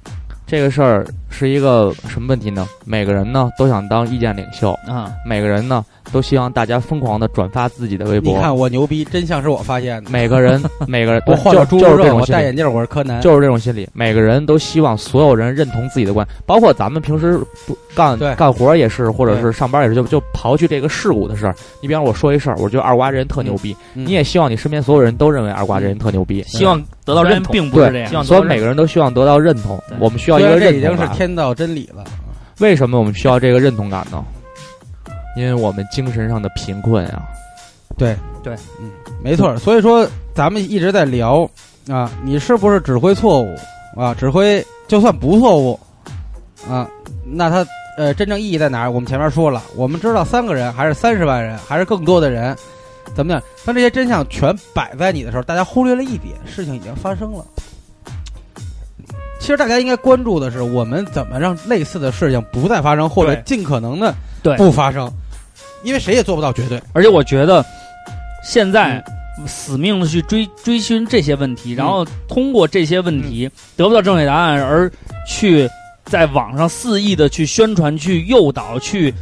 [0.47, 2.69] 这个事儿是一个什么问题呢？
[2.85, 8.35] 每个人呢都想当意见领袖，啊，每个人呢都希望大家疯狂的转发自己的微博。
[8.35, 10.11] 你看我牛逼，真相是我发现的。
[10.11, 13.21] 每个人， 每个人，我换就了猪肉肉，我就是这种心理，戴眼镜，我是柯南。
[13.21, 13.89] 就是这种心理。
[13.93, 21.55] 每个人都希望所有人认同自己的观，包括咱们平时不干干活也是，或者是上班也是，就就刨去这个事故的事儿。
[21.81, 26.43] 你比方我说一事儿，我觉得二瓜这人特牛逼，嗯你也希望你身边所有人都认为二瓜这人特牛逼。
[26.49, 29.81] 希望得到认同，并不是这样希望得所以每个人都希望得到认同。
[29.99, 31.20] 我们需要一个认同感。
[31.21, 32.03] 天道真理了。
[32.61, 34.25] 为什么我们需要这个认同感呢？
[35.37, 37.25] 因为我们精神上的贫困啊。
[37.99, 38.91] 对对，嗯，
[39.23, 39.55] 没错。
[39.59, 41.47] 所以说，咱们一直在聊
[41.91, 43.55] 啊，你是不是指挥错误
[43.95, 44.15] 啊？
[44.15, 45.79] 指挥就算不错误
[46.67, 46.89] 啊，
[47.23, 47.67] 那它
[47.99, 48.91] 呃真正意义在哪儿？
[48.91, 52.57] 我们前面说了，我们知道三个人还是三十万人还是更多的人，
[53.15, 53.43] 怎么样？
[53.67, 57.45] 当这些真相全摆在你的时候，大家忽略了一点，事情已经发生了。
[59.41, 64.55] 其实大家应该关注的是，我们怎么让类似的事情不再发生，或者尽可能的对。
[64.59, 65.11] 不发生，
[65.83, 66.81] 因为谁也做不到绝对。
[66.93, 67.65] 而且我觉得
[68.45, 69.03] 现在
[69.47, 74.93] 死命的去追追寻这些问题，然后通过这些问题得不到正确答案，而
[75.27, 75.69] 去
[76.05, 79.13] 在网上肆意的去宣传、去诱导、去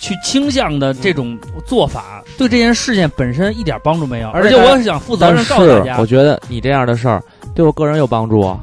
[0.00, 4.30] 去倾向的这种做法，对这件事件本身一点帮助没有。
[4.30, 5.98] 而且而且我想负责任告诉大家。
[5.98, 7.22] 我，觉得你这样的事儿
[7.54, 8.58] 对我个人有帮助啊。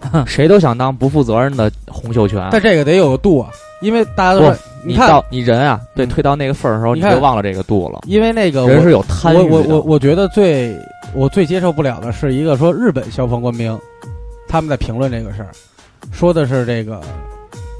[0.26, 8.00] 谁都想当不负责任的洪秀全，但这个得有个度啊，因为大家都不说，看，你到你人啊，被嗯推到那个份儿的时候，你就忘了这个度了。
[8.06, 10.76] 因为那个我人是有贪欲我我我觉得最
[11.14, 13.78] 我最接受不了的是一个说日本消防官兵，
[14.48, 15.48] 他们在评论这个事儿，
[16.12, 17.00] 说的是这个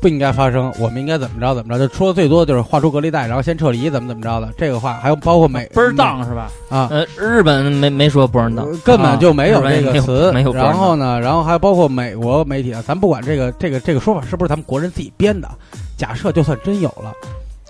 [0.07, 6.49] 不应该发生，我们应该怎么着怎么着，就说的最多就是画出隔离带，然后先撤离，怎么怎么着的这个话，还有包括美倍儿当是吧？
[6.69, 6.87] 啊。
[6.93, 15.51] 呃，日本没没说不让当呃，根本就没有这个词，没有然后呢，然后还包括美国媒体啊，咱不管这个这个这个说法是不是咱们国人自己编的，
[15.97, 17.13] 假设就算真有了，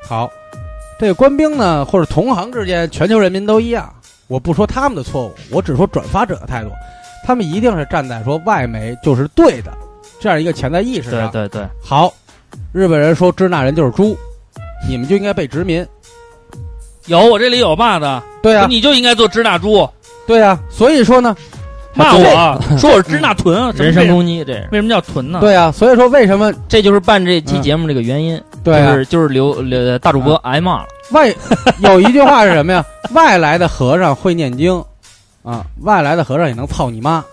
[0.07, 0.31] 好，
[1.01, 3.91] 这个官兵呢或者同行之间，全球人民都一样，
[4.29, 6.69] 我不说他们的错误，我只说转发者的态度，
[7.25, 9.73] 他们一定是站在说外媒就是对的
[10.19, 11.31] 这样一个潜在意识上。
[11.31, 12.13] 对对对，好，
[12.77, 14.15] 日本人说支那人就是猪，
[14.87, 15.85] 你们就应该被殖民。
[17.07, 19.89] 有我这里有骂的，对啊，你就应该做支那猪，
[20.27, 21.35] 对啊，所以说呢，
[21.95, 25.39] 骂我说我是支那豚， 人身身攻击，这为什么叫豚呢？
[25.41, 28.93] 对啊，所以说为什么这就是办这期节目这个原因，对啊？
[28.93, 31.35] 就是就是刘刘大主播挨骂了，外
[31.79, 32.85] 有一句话是什么呀？
[33.15, 34.85] 外来的和尚会念经，
[35.43, 37.25] 啊，外来的和尚也能操你妈，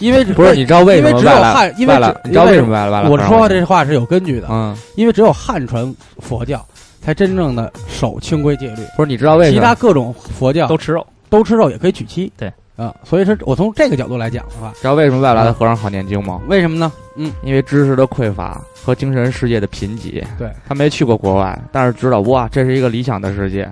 [0.00, 3.08] 因为不是，你知道为什么因为只有外来汉因为外来只你知道为什么外来外来？
[3.08, 6.64] 我说这话是有根据的，嗯，因为只有汉传佛教
[7.00, 9.54] 才真正的守清规戒律，不是，你知道为什么？
[9.58, 11.06] 其他各种佛教都吃肉。
[11.30, 16.40] 都吃肉也可以娶妻，对啊，所以说我从这个角度来讲的话，知道为什么外来的和尚好念经吗？
[16.48, 16.90] 为什么呢？
[17.16, 20.24] 嗯，因为知识的匮乏和精神世界的贫瘠。
[20.38, 23.68] 对他没去过国外，但是知道哇，这是一个理想的世界。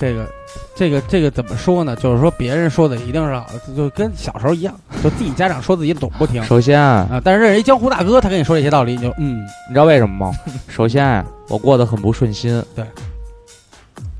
[0.00, 0.26] 这个。
[0.74, 1.94] 这个这个怎么说呢？
[1.94, 4.74] 就是说别人说的一定是好的，就跟小时候一样，
[5.04, 7.20] 就自己家长说自己懂不听首先，啊。
[7.22, 10.36] 但是认识一江湖大哥，他跟你说这些道理，你就嗯，你知道为什么吗？
[10.66, 12.84] 首先，我过得很不顺心，对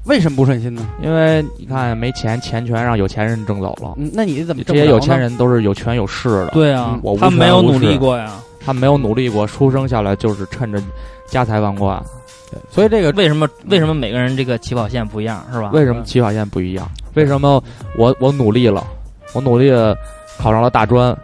[0.04, 0.86] 为什么不顺心呢？
[1.02, 3.94] 因为你看没钱，钱全让有钱人挣走了。
[3.96, 8.30] 嗯，那你怎么这些有钱人都是有权有势的，对啊嗯我无他们没有努力过呀。
[8.64, 10.80] 他们没有努力过，出生下来就是趁着
[11.26, 12.00] 家财万贯。
[12.70, 15.70] 所以这个为什么为什么每个人这个起跑线不一样是吧？
[15.72, 16.88] 为什么起跑线不一样？
[17.14, 17.62] 为什么
[17.96, 18.86] 我我努力了，
[19.32, 19.96] 我努力了，
[20.38, 21.16] 考上了大专，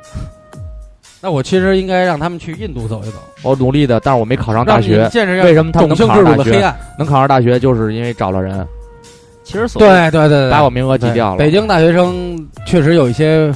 [1.21, 5.09] 那我其实应该让他们去印度走一走，我努力的，但是我没考上大学。
[5.13, 6.75] 见识为什么他们能考上大学？
[6.99, 8.67] 能考上大学，就是因为找了人
[9.45, 13.53] 其实所对对对对，把我名额挤掉了，北京大学生确实有一些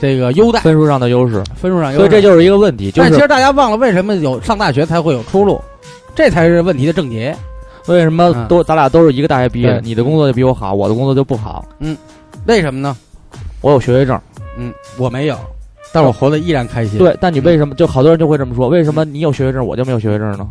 [0.00, 1.96] 这个优待，分数上的优势，分数上优势。
[1.98, 5.60] 所以这就是一个问题，就是但其实大家忘了，为什么有上大学才会有出路？
[6.16, 7.36] 这才是问题的症结。
[7.86, 8.48] 为什么嗯。
[8.48, 11.96] 都咱俩都是一个大学毕业你的工作就比我好，我的工作就不好，嗯。
[12.46, 12.96] 为什么呢？
[13.60, 14.20] 我有学位证，
[14.56, 15.36] 嗯，我没有，
[15.92, 18.68] 但我活得依然开心。，对，但你为什么就好多人就会这么说？
[18.68, 20.46] 为什么你有学位证，我就没有学位证呢？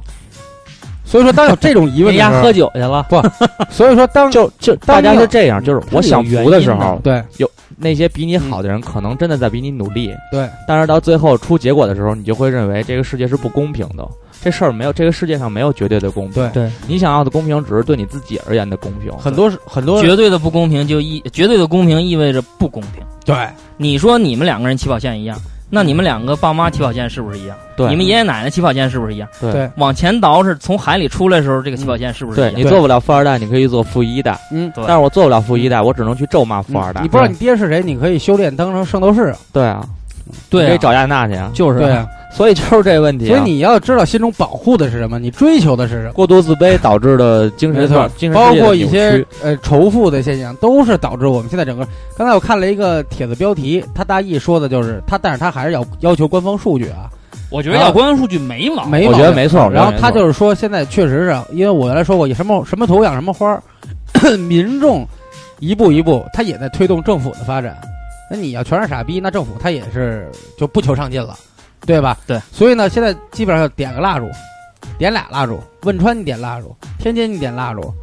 [1.06, 3.22] 所以说当有这种疑问的 时候人家喝，酒去了，不
[3.70, 7.24] 所以说当就就大家是这样，就是我享福的时候，对。
[7.38, 14.06] 有那些比你好的人可能真的在比你努力，对，但是到最后出结果的时候，你就会认为这个世界是不公平的。
[14.46, 16.34] 这事儿没有，这个世界上没有绝对的公平。
[16.36, 19.12] 对对，你想要的公平，只是对你自己而言的公平。
[19.14, 23.04] 很多是很多绝对的不公平就意绝对的公平意味着不公平。
[23.26, 23.36] 对
[23.76, 25.36] 你说你们两个人起跑线一样，
[25.68, 27.58] 那你们两个爸妈起跑线是不是一样？
[27.76, 29.28] 对你们爷爷奶奶起跑线是不是一样？
[29.42, 32.54] 对对往前倒是从海里出来的时候，这个起跑线是不是一样？
[32.54, 34.40] 对对你做不了富二代，你可以做富一代。
[34.52, 34.72] 嗯。
[34.76, 37.02] 对但是我做不了富一代，我只能去咒骂富二代。
[37.02, 39.34] 你不知道你爹是谁，你可以修炼当成圣斗士。
[39.52, 39.84] 对啊，
[40.50, 41.52] 对啊，可以找亚娜去啊。
[41.54, 43.30] 就是对啊，所以就是这问题啊。
[43.30, 46.14] 所以你要知道心中保护的是什么，你追求的是什么。
[46.14, 51.88] 过度自卑导致的精神没错，精神包括一些呃仇富的现象，都是导致我们现在整个。
[52.18, 57.10] 刚才我看了一个帖子标题，他大意说的就是他，但是他还是要要求官方数据啊，
[57.52, 59.70] 我觉得要官方数据没毛病，没毛病我觉得没错。
[59.70, 63.62] 然后他就是说，现在确实是因为我原来说过，以什么什么土养什么花儿，
[64.38, 65.08] 民众
[65.60, 67.78] 一步一步，他也在推动政府的发展。
[68.30, 71.38] 那你要全是傻逼，那政府他也是就不求上进了，
[71.86, 72.18] 对吧？
[72.26, 72.40] 对。
[72.52, 74.28] 所以呢，现在基本上点个蜡烛，
[74.98, 77.94] 点俩蜡烛，汶川你点蜡烛，天津你点蜡烛，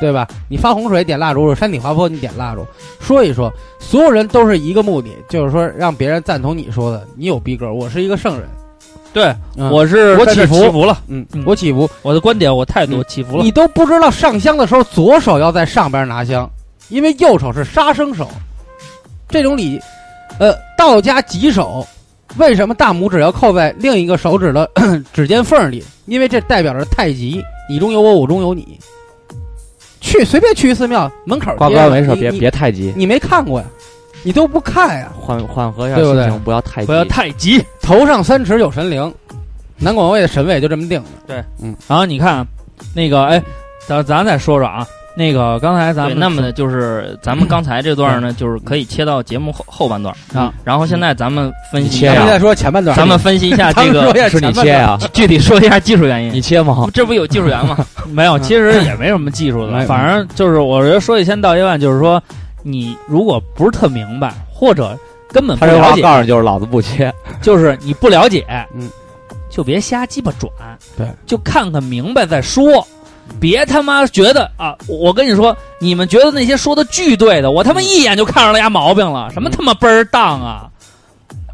[0.00, 0.28] 对吧？
[0.48, 2.66] 你发洪水点蜡烛，山体滑坡你点蜡烛，
[3.00, 8.48] 说一说，所有人都是一个目的，就是说让别人赞同你说的，你有逼格，我是一个圣人。
[9.14, 9.24] 对，
[9.56, 13.42] 嗯我是我起伏起伏了，嗯嗯，我起伏，我的观点，我态度起伏了。
[13.42, 16.50] 你都不知道上香的时候左手要在上边拿香，
[16.88, 18.30] 因为右手是杀生手。
[19.32, 19.80] 这种礼，
[20.38, 21.84] 呃，道家吉手，
[22.36, 24.70] 为什么大拇指要扣在另一个手指的
[25.12, 25.82] 指尖缝里？
[26.06, 28.78] 因为这代表着太极，你中有我，我中有你。
[30.00, 33.66] 去随便去一寺庙门口瓜贴着哥没事，别别太极，你没看过呀，
[34.22, 35.10] 你都不看呀。
[35.18, 36.86] 缓缓和一下对不对心情，不要太急。
[36.86, 37.64] 不要太急。
[37.80, 39.14] 头上三尺有神灵，
[39.78, 41.44] 南广卫的神位就这么定的。
[41.86, 42.46] 然后你看，
[42.94, 43.42] 那个，哎，
[43.86, 50.52] 咱咱再说说啊，那个刚才咱，们那么的，就是咱们刚才这段呢，就是可以切到节目后后半段啊。
[50.64, 54.98] 然后现在咱们分析一下，咱们再说前半段，咱们分析一下这个，是你切啊？
[55.12, 56.32] 具体说一下技术原因。
[56.32, 56.88] 你切吗？
[56.94, 57.84] 这不有技术员吗？
[58.10, 62.22] 没有，其实也没什么技术的，反正就是我觉得说一千道一万，就是说
[62.62, 64.98] 你如果不是特明白，或者
[65.28, 67.12] 根本不他这话了解，告诉你就是老子不切。
[67.42, 68.88] 就是你不了解，嗯，
[69.50, 70.50] 就别瞎鸡巴转，
[70.96, 72.86] 对，就看看明白再说。
[73.40, 74.76] 别他妈觉得啊！
[74.86, 79.30] 我跟你说，你们觉得那些说的巨对的，我他妈一眼就看出来丫毛病了。
[79.32, 80.68] 什么他妈倍儿当啊！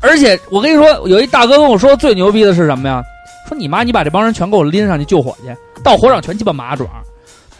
[0.00, 3.02] 而且我跟你说，有一大哥跟我说最牛逼的是什么呀？
[3.48, 6.86] 说你妈，你把这帮人全给我拎上去救火去，到火场全鸡巴麻爪。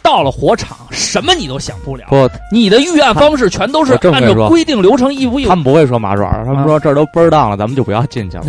[0.01, 2.05] 到了火场，什么你都想不了。
[2.09, 8.45] 不，你的预案方式全都是按照规定流程一步一步他们不会说麻爪，他们说这儿都倍儿当了，咱们就不要进去了。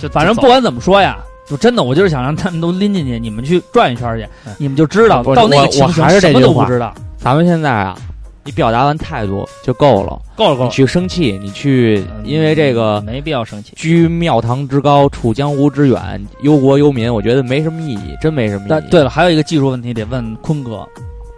[0.00, 1.18] 就反正不管怎么说呀，
[1.48, 4.26] 就真的，我就是想让他们都拎进去，你们去转一圈去，
[4.58, 6.94] 你们就知道到那个我情形我还是这什么都不知道。
[7.16, 7.96] 咱们现在啊，
[8.44, 10.20] 你表达完态度就够了。
[10.36, 13.72] 够了够了，你去生气，你去因为这个没必要生气。
[13.76, 18.68] 居庙堂之高，处江湖之远，忧国忧民，我觉得没什么意义，真没什么意义。
[18.68, 20.86] 但对了，还有一个技术问题得问坤哥，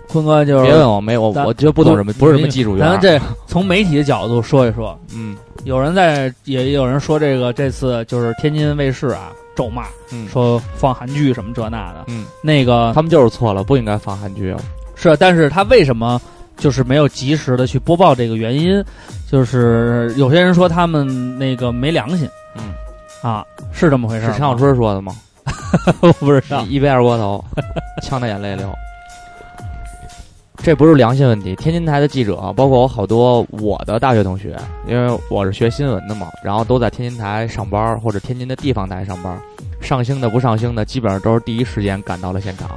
[0.08, 3.00] 坤哥就是别问我，没我咱我就不懂什么，不是什么技术员咱。
[3.00, 14.50] 这从媒体的角度说一说，嗯有人在也有人说这个这次就是天津卫视啊咒骂，嗯说放韩剧什么这那的，嗯，那个他们就是错了，不应该放韩剧。
[14.52, 14.60] 啊
[14.94, 16.20] 是，但是他为什么
[16.58, 18.84] 就是没有及时的去播报这个原因？
[19.30, 22.74] 就是有些人说他们那个没良心，嗯，
[23.22, 24.26] 啊，是这么回事？
[24.26, 25.14] 是陈小春说的吗？
[26.02, 27.42] 我不知道，一杯二锅头，
[28.02, 28.70] 呛得眼泪流。
[30.62, 31.56] 这不是良心问题。
[31.56, 34.56] 天津台的记者，包括我好多我的大学同学，
[34.86, 39.40] 因为我是学新闻的嘛，然后都在天津台上班或者天津的地方台上班，
[39.80, 42.70] 上星的不上星的，基本上都是第一时间赶到了现场。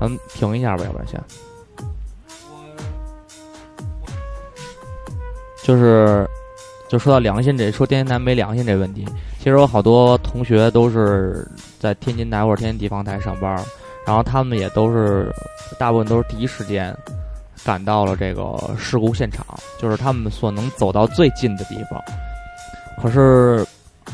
[0.00, 1.20] 咱停一下吧，要不然先。
[5.62, 6.26] 就是，
[6.88, 9.06] 就说到良心这，说天津台没良心这问题，
[9.38, 11.46] 其实我好多同学都是
[11.78, 13.62] 在天津台或者天津地方台上班，
[14.06, 15.32] 然后他们也都是
[15.78, 16.96] 大部分都是第一时间
[17.64, 19.44] 赶到了这个事故现场，
[19.78, 22.02] 就是他们所能走到最近的地方。
[23.00, 23.64] 可是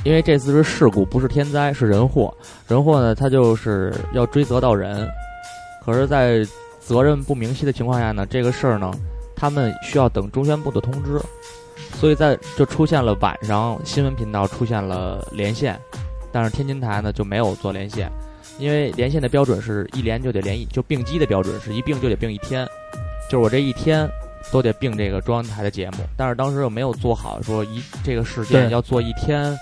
[0.05, 2.33] 因为这次是事故，不是天灾，是人祸。
[2.69, 5.09] 人祸呢，他就是要追责到人。
[5.85, 6.45] 可是，在
[6.81, 8.93] 责任不明晰的情况下呢，这个事儿呢，
[9.37, 11.21] 他们需要等中宣部的通知。
[11.95, 15.81] 所以在就出现了晚上新闻频道出现了连线，
[16.31, 18.11] 但是天津台呢就没有做连线，
[18.59, 22.67] 因为连线的标准是一连就得连一，就并机的标准是一并就得并一天，
[23.29, 24.09] 就是我这一天
[24.51, 29.57] 都得并这个中央台的节目，但是当时又没有做好说一这个事件要做一天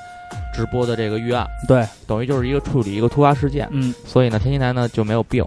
[0.55, 5.45] 直播的这个预案，对，等于就是一个处理一个突发事件，嗯，所以呢天津台呢就没有并，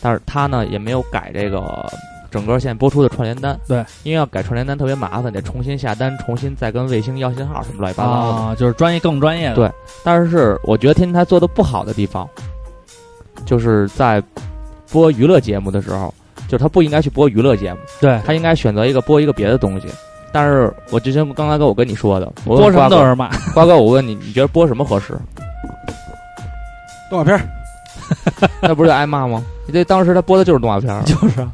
[0.00, 1.90] 但是他呢也没有改这个
[2.30, 8.18] 整个现在播出的串联单，对，因为要改串联单特别麻烦，得重新下单，重新再跟卫星要信号什么乱七八糟的。
[8.18, 9.70] 啊，就是专业更专业的，对
[10.04, 12.28] 但是我觉得天津台做的不好的地方，
[13.44, 14.22] 就是在
[14.90, 16.12] 播娱乐节目的时候，
[16.48, 19.88] 就是他不应该去播娱乐节目，对，他应该选择一个播一个别的东西。
[20.32, 25.18] 但是我就像刚才跟我跟你说的，我问播什么都是骂，瓜哥，我问你，你觉得播什么合适？
[27.10, 27.40] 动画片儿
[28.62, 29.44] 那不是就挨骂吗？
[29.66, 31.46] 你这当时他播的就是动画片儿，就是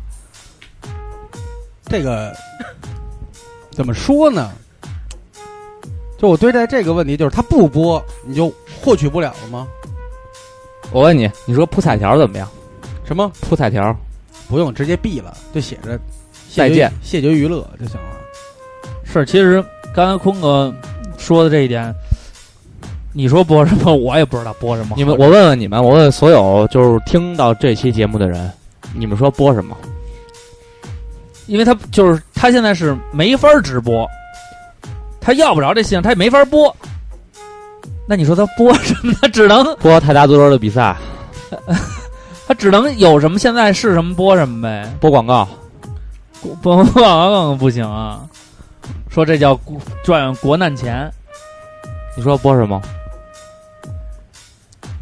[1.87, 2.35] 这个
[3.71, 4.51] 怎么说呢？
[6.19, 9.67] 就我对待这个问题，就是他不播，你就获取不了了吗？
[10.91, 12.49] 我问你，你说铺彩条怎么样？
[13.05, 13.97] 什么铺彩条，
[14.49, 15.99] 不用直接毙了，就写着
[16.49, 18.09] 谢绝再见谢绝娱乐就行了。
[19.05, 19.65] 是，其实
[19.95, 20.75] 刚才坤哥
[21.17, 21.95] 说的这一点，
[23.13, 24.95] 你说播什么，我也不知道播什么。
[24.97, 28.51] 你们，我问问你们，我问所有就是听到这期节目的人，
[28.93, 29.77] 你们说播什么？
[31.47, 34.05] 因为他就是他现在是没法直播，
[35.21, 36.75] 他要不着这信，他也没法播。
[38.09, 39.13] 那你说他播什么？
[39.21, 40.97] 他只能播泰达足球的比赛，
[42.47, 44.89] 他只能有什么现在是什么播什么呗。
[45.01, 45.49] 播广告，
[46.41, 46.55] 播
[46.85, 48.21] 播广告不行啊，
[49.09, 49.59] 说这叫
[50.05, 51.11] 赚国难钱。
[52.17, 52.81] 你说播什么？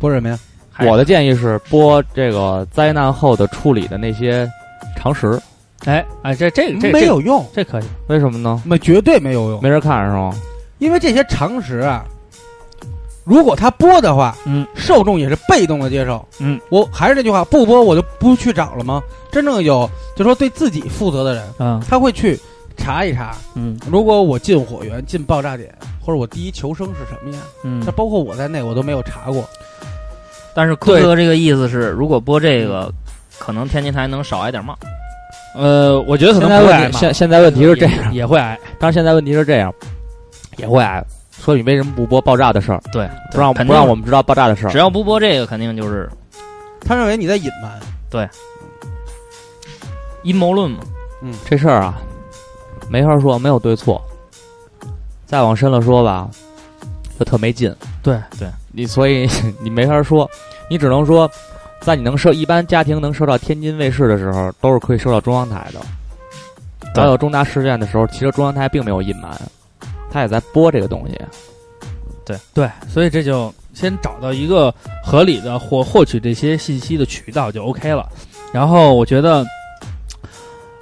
[0.01, 0.39] 播什么呀？
[0.81, 4.51] 我的建议是播这个灾难后的处理的那些
[4.97, 5.41] 常识，
[5.85, 7.85] 哎哎，这这这没有用，这可以。
[8.09, 8.61] 为什么呢？
[8.65, 10.35] 没绝对没有用，没人看是吗？
[10.79, 12.05] 因为这些常识啊，
[13.25, 19.03] 如果他播的话，嗯，受众也是被动的接受，嗯，我还是那句话，不播我就不去找了吗？
[19.33, 22.39] 真正有就说对自己负责的人，嗯他会去
[22.77, 27.43] 查一查，嗯如果我进火源、进爆炸点，或者我第一求生是什么呀？
[27.65, 29.45] 嗯那包括我在内，我都没有查过。
[30.55, 32.93] 但是坤哥这个意思是，如果播这个，
[33.39, 34.75] 可能天津台能少挨点骂。
[35.57, 38.59] 呃，我觉得可能不会挨骂在现现在问题是这样，也也会挨。
[38.79, 39.73] 但是现在问题是这样，
[40.57, 41.05] 也会挨
[41.45, 44.79] 说你为什么不播爆炸的事儿，对，不让不让我们知道爆炸的事儿只。
[44.79, 46.09] 要不播这个，肯定就是
[46.81, 47.79] 他认为你在隐瞒，
[48.09, 48.27] 对
[50.23, 50.79] 阴谋论嘛。
[51.21, 52.01] 嗯这事儿啊，
[52.89, 54.03] 没法说，没有对错。
[55.27, 56.29] 再往深了说吧，
[57.19, 57.75] 就特没劲。
[58.03, 59.29] 对对，你所以
[59.61, 60.31] 你没法说，
[60.69, 61.31] 你只能说，
[61.81, 65.81] 在你能收一般家庭能收到天津卫视的时候，都是可以收到中央台的。
[66.81, 69.31] 对当有重大事件的时候，其实中央台并没有隐瞒，
[70.15, 71.21] 他也在播这个东西。
[72.25, 74.73] 对对，所以这就先找到一个
[75.05, 78.09] 合理的获获取这些信息的渠道就 OK 了。
[78.53, 79.45] 然后我觉得，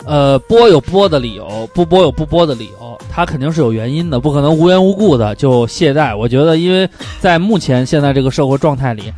[0.05, 6.15] 呃，播有播的理由，不播有不播的理由，它肯定是有原因的，不可能无缘无故的就懈怠。
[6.15, 6.87] 我觉得，因为
[7.19, 9.11] 在目前现在这个社会状态里，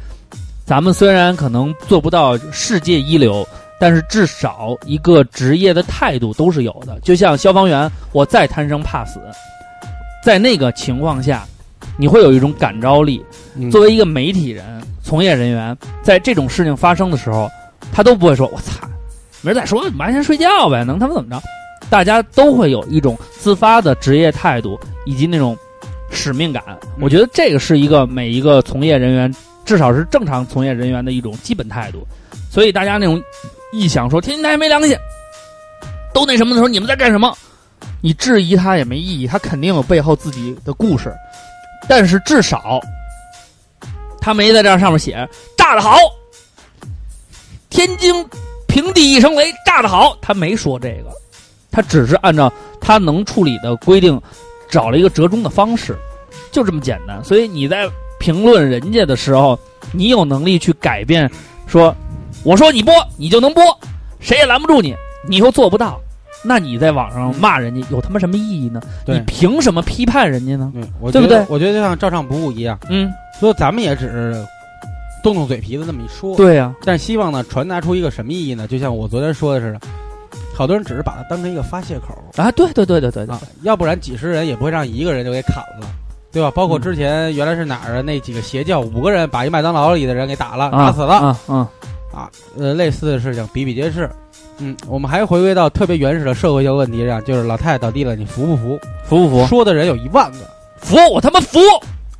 [0.65, 3.45] 咱们虽然可能做不到世界一流。
[3.77, 9.21] 但是至少一个职业的态度都是有的，就像消防员，我再贪生怕死，
[10.25, 11.45] 在那个情况下，
[11.99, 13.23] 你会有一种感召力。
[13.57, 17.49] 嗯作为一个媒体人、从业人员，在这种事情发生的时候，
[17.93, 18.89] 他都不会说“我操，
[19.43, 21.41] 明儿再说，晚先睡觉呗，能他妈怎么着？”
[21.91, 25.55] 大家都会有一种自发的职业态度以及那种
[26.11, 26.65] 使命感。
[26.99, 29.33] 我觉得这个是一个每一个从业人员，
[29.67, 32.05] 至少是正常从业人员的一种基本态度。
[32.51, 33.23] 所以大家那种
[33.73, 34.97] 一想说天津台没良心，
[36.15, 37.37] 都那什么的时候，你们在干什么？
[38.05, 41.11] 你质疑他也没意义，他肯定有背后自己的故事。
[41.89, 42.79] 但是至少
[44.21, 45.27] 他没在这上面写
[45.57, 45.97] 炸得好，
[47.71, 48.15] 天津
[48.69, 51.11] 平地一声雷，炸得好，他没说这个，
[51.71, 54.21] 他只是按照他能处理的规定，
[54.69, 55.97] 找了一个折中的方式，
[56.53, 57.25] 就这么简单。
[57.25, 57.89] 所以你在
[58.21, 59.59] 评论人家的时候，
[59.93, 61.31] 你有能力去改变，
[61.67, 61.97] 说
[62.43, 63.65] 我说你播你就能播，
[64.21, 64.95] 谁也拦不住你，
[65.27, 65.99] 你又做不到。
[66.45, 68.81] 那你在网上骂人家有他妈什么意义呢？
[69.07, 70.71] 你凭什么批判人家呢？
[70.75, 74.35] 对，我对不对我觉得就像照唱不误一样，嗯，所以咱们也只是
[75.23, 78.67] 动动嘴皮子那么一说，对呀、但是希望呢传达出一个什么意义呢？
[78.69, 79.81] 就像我昨天说的似的，
[80.55, 85.87] 好多人只是把它当成一个发泄口啊，对对对对对对啊，要不然几十人也不会让一个人就给砍了。
[86.31, 86.51] 对吧？
[86.51, 91.71] 包括嗯之前原来是哪儿的那几个邪教，五个人把一麦当劳里的人给打了，啊，打死了啊啊，
[92.13, 92.29] 啊！
[92.59, 94.11] 呃，类似的事情比比皆是。
[94.59, 98.79] 嗯，我们还回归到特别原始的社会性问题上，就是老太太倒地了，你服不服？
[99.05, 99.47] 服不服？
[99.47, 100.39] 说的人有一万个，
[100.79, 101.59] 服，我他妈服！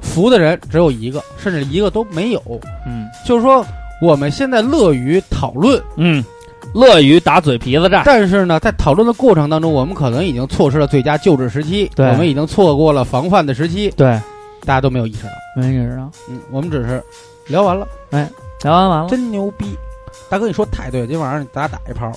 [0.01, 2.43] 服的人只有一个，甚至一个都没有。
[2.87, 3.65] 嗯就是说，
[4.03, 6.23] 我们现在乐于讨论，嗯，
[6.75, 8.03] 乐于打嘴皮子战。
[8.05, 14.21] 但是呢，在讨论的过程当中，我们可能已经错失了最佳救治时期，对我们已经错过了防范的时期，对，
[14.67, 15.31] 大家都没有意识到。
[15.57, 16.11] 没意识到。
[16.29, 17.03] 嗯，我们只是
[17.47, 18.29] 聊完了，哎
[18.63, 19.67] 聊完完了，真牛逼！
[20.29, 22.11] 大哥，你说太对了，今晚上咱俩打一炮。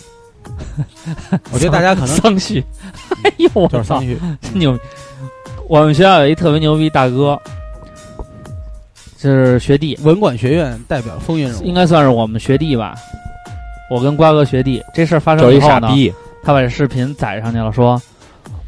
[1.52, 2.64] 我觉得大家可能丧序。
[3.24, 4.78] 哎呦，我操就是桑旭，真牛！
[5.68, 7.38] 我们学校有一特别牛逼大哥，
[9.20, 11.74] 是学弟，文管学院代表风云人物应。
[11.74, 12.96] 该算是我们学弟吧。
[13.90, 15.90] 我跟瓜哥学弟这事儿发生以后呢，
[16.44, 18.02] 他把这视频载上去了，说：“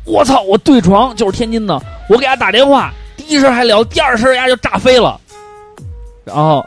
[0.04, 5.20] 我操，我对床就是天津的，我给他打电话，第一声还聊，第二声呀就炸飞了。”
[6.26, 6.62] 然后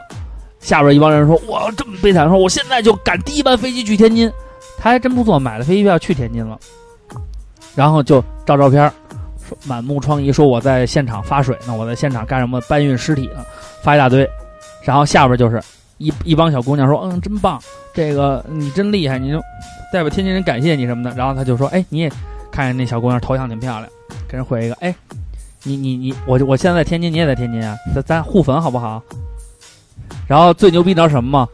[0.62, 2.26] 下边一帮人说：“哇，这么悲惨！
[2.28, 4.32] 说我现在就赶第一班飞机去天津。”
[4.78, 6.58] 他还真不错，买了飞机票去天津了。
[7.74, 8.90] 然后就照照片，
[9.46, 13.44] 说满目疮痍，说我在现场发水呢，我在现场干什么搬运尸体呢，
[13.82, 14.28] 发一大堆，
[14.82, 15.62] 然后下边就是
[15.98, 17.60] 一一帮小姑娘说，嗯，真棒，
[17.94, 19.40] 这个你真厉害，你就
[19.92, 22.10] 代表天津人感谢你什么的，然后他就说，哎，你也
[22.50, 23.88] 看见那小姑娘头像挺漂亮，
[24.28, 24.94] 给人回一个，哎，
[25.62, 29.02] 你你你，我我现在在天津，你也在天津啊，咱咱互粉好不好？
[30.26, 31.48] 然后最牛逼你知道什么吗？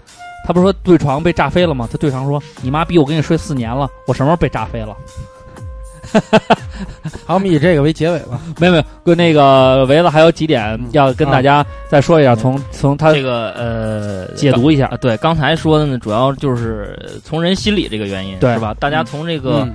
[0.46, 1.86] 他不是说对床被炸飞了吗？
[1.90, 4.96] 他对床说：“你妈逼我跟你睡四年了，我什么时候被炸飞了
[7.26, 18.74] 好，我们以这个为结尾吧。？”没有没有，跟那个维子还有几点嗯要跟大家再说一下，从从他这个呃解读一下啊，对，刚才说的呢，主要就是从人心理这个原因，对是吧？
[18.80, 19.74] 大家从这个、嗯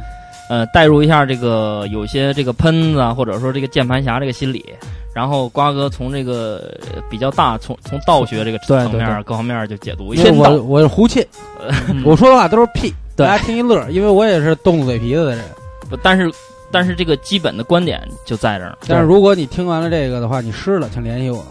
[0.54, 4.64] 呃带入一下这个有些这个喷子啊，或者说这个键盘侠这个心理，
[5.12, 10.32] 然后瓜哥从这个呃比较大，从从道学这个层面对对各方面就解读一下。
[10.32, 11.26] 我我是胡沁，
[11.88, 15.44] 嗯我说的话都是屁，大家听一乐，因为我也是动嘴皮子的人。
[15.90, 16.32] 不但是
[16.72, 18.78] 但是这个基本的观点就在这儿。
[18.88, 21.44] 但是如果你听完了这个的话，你湿了，请联系我。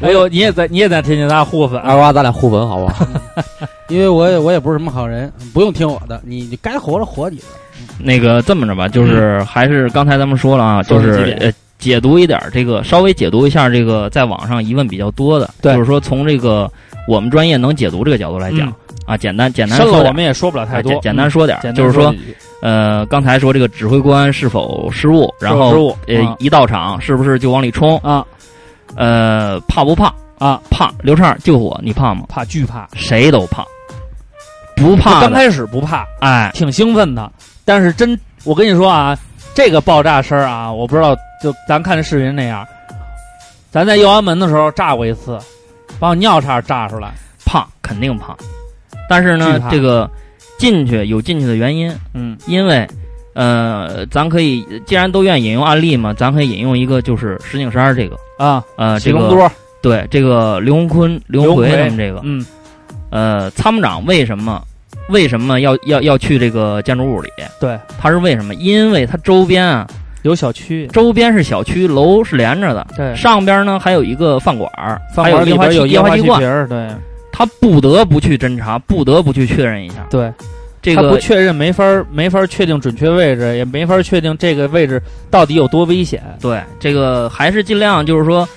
[0.00, 3.06] 哎呦，你也在你也在天津，咱俩互粉二娃，咱俩互粉好不好？
[3.88, 7.44] 因为我也我也不是什么好人，不用听我的，你你该活着活你的。
[7.98, 16.70] 那个这么着吧，就是还是刚才咱们说了啊，就是呃解读一点儿这个，稍微解读一下这个在网上疑问比较多的，就是说从这个
[17.08, 18.74] 我们专业能解读这个角度来讲、嗯
[19.06, 20.02] 啊，简单简单说。
[20.02, 22.14] 我们也说不了太多，简简单说点就是说
[22.62, 27.98] 呃，刚才说这个指挥官是否失误，然后失误呃啊，一到场是不是就往里冲？
[27.98, 28.24] 啊
[28.96, 30.12] 呃，怕不怕？
[30.38, 30.92] 啊，怕。
[31.02, 32.24] 刘畅救火，你怕吗？
[32.28, 33.64] 怕惧怕，谁都怕，
[34.76, 37.30] 不怕， 刚开始不怕，哎，挺兴奋的，
[37.64, 39.16] 但是真，我跟你说啊，
[39.54, 42.66] 这个爆炸声儿啊，我不知道，就咱看这视频那样，
[43.70, 45.38] 咱在右安门的时候炸过一次，
[45.98, 47.12] 把我尿差点炸出来。
[47.44, 48.36] 怕，肯定怕。
[49.08, 50.08] 但是呢，这个
[50.56, 52.88] 进去有进去的原因，嗯因为
[53.34, 58.16] 呃，咱可以既然都愿意引用案例嘛，咱可以引用一个就是石景山这个。
[58.38, 59.50] 啊，呃，这个
[59.82, 62.20] 对这个刘洪坤、刘洪奎他们这个。
[62.24, 62.44] 嗯。
[63.10, 64.62] 呃，参谋长为什么
[65.08, 67.28] 为什么要要要去这个建筑物里？
[67.60, 68.54] 对，他是为什么？
[68.54, 69.86] 因为他周边啊，
[70.22, 76.88] 有小区，周边是小区，楼是连着的，对，上边呢还有一个饭馆儿，饭还有里边有气烟花气瓶，儿，对。
[77.32, 80.06] 他不得不去侦查，不得不去确认一下。
[80.10, 80.30] 对，
[80.82, 85.00] 这个确认，没法儿没法儿确定准确位置，也没法儿确定这个位置
[85.30, 86.22] 到底有多危险。
[86.40, 88.48] 对这个还是尽量就是说，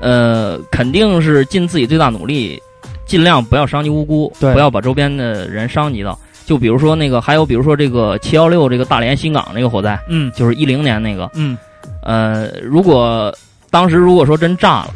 [0.00, 2.62] 呃，肯定是尽自己最大努力，
[3.06, 6.18] 尽量不要伤及无辜，不要把周边的人伤及到。
[6.46, 11.56] 就比如说那个，还有比如说这个七幺六这个大连新港那个火灾，嗯就是一零年那个，嗯，
[12.02, 13.34] 呃，如果
[13.70, 14.90] 当时如果说真炸了，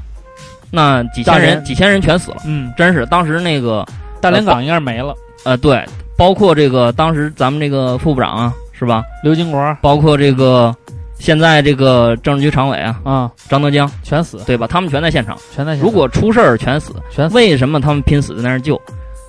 [0.70, 3.82] 那几千人几千人全死了，嗯，真是当时那个
[4.20, 5.14] 大连港应该是没了。
[5.44, 5.82] 呃对，
[6.18, 9.04] 包括这个当时咱们这个副部长啊，是吧？
[9.22, 10.74] 刘金国包括这个
[11.20, 14.66] 现在这个政治局常委啊啊，张德江，全死，对吧？
[14.66, 15.38] 他们全在现场。
[15.54, 18.80] 全在现场如果出事儿全死，全死，为什么他们拼死在那儿救？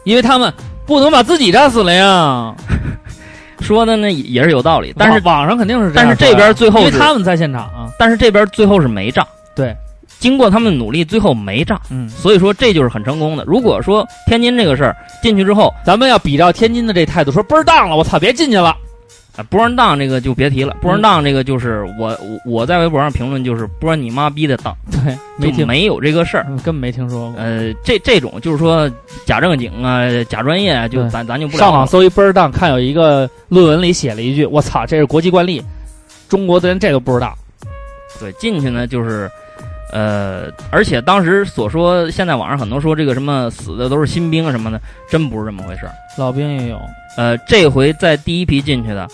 [0.04, 0.52] 因为他们
[0.88, 2.56] 不能把自己炸死了呀。
[3.62, 7.92] 说的呢也是有道理，但是网网上肯定是这样但是这边最后因为他们在现场啊。
[8.00, 9.24] 但是这边最后是没炸。
[9.56, 9.76] 对，
[10.20, 11.80] 经过他们努力，最后没炸。
[11.90, 13.44] 嗯，所以说这就是很成功的。
[13.46, 18.76] 如果说天津这个事儿进去之后，咱们要比照天津的这态度，说倍儿当了，我操，别进去了。
[19.38, 20.76] 啊，不让当这个就别提了。
[20.82, 26.46] 不让当这个就是我我我在微博上评论就是不让你妈逼的当，对，没听，就没有这个事儿。
[26.50, 27.40] 嗯根本没听说过。
[27.40, 28.92] 呃，这这种就是说
[29.26, 31.88] 假正经啊、假专业啊，就咱咱就不聊上网。
[31.88, 35.64] 搜一倍儿当，看有一个论文里写了一句：“我操，这是国际惯例，
[36.28, 37.34] 中国的人这都不知道。
[38.20, 39.32] 对，进去呢就是，
[39.92, 44.80] 呃，而且当时所说，现在网上很多说这个什么死的都是新兵啊什么的，
[45.10, 46.80] 真不是这么回事儿。”老兵也有，
[47.18, 49.08] 呃，这回在第一批进去的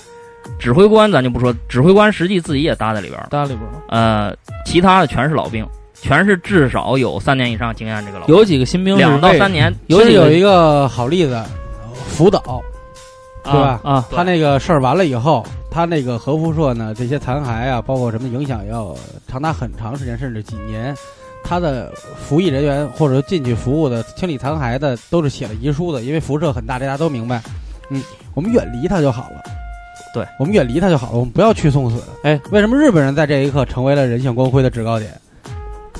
[0.59, 3.27] 指挥官，咱就不说，指挥官实际自己也搭在里边儿。
[3.29, 9.73] 搭里边儿呃，其他的全是老兵，全是至少有三年以上经验这个老兵，有几个新兵两到三年。
[9.87, 11.41] 尤其有几个有一个好例子，
[11.93, 12.61] 福岛，
[13.43, 15.45] 对吧啊啊，他那个事儿完了以后，
[15.75, 18.95] 他那个核辐射呢，这些残骸啊，包括什么影响要
[19.27, 20.95] 长达很长时间，甚至几年。
[21.43, 27.43] 他的服役人员或者进去服务的清理残骸的，都是写了遗书的，因为辐射很大，这大家都明白。
[27.89, 28.01] 嗯，
[28.33, 29.43] 我们远离它就好了。
[30.13, 32.01] 对，我们远离它就好了，我们不要去送死。
[32.23, 35.11] 哎，为什么日本人在这一刻成为了人性光辉的制高点？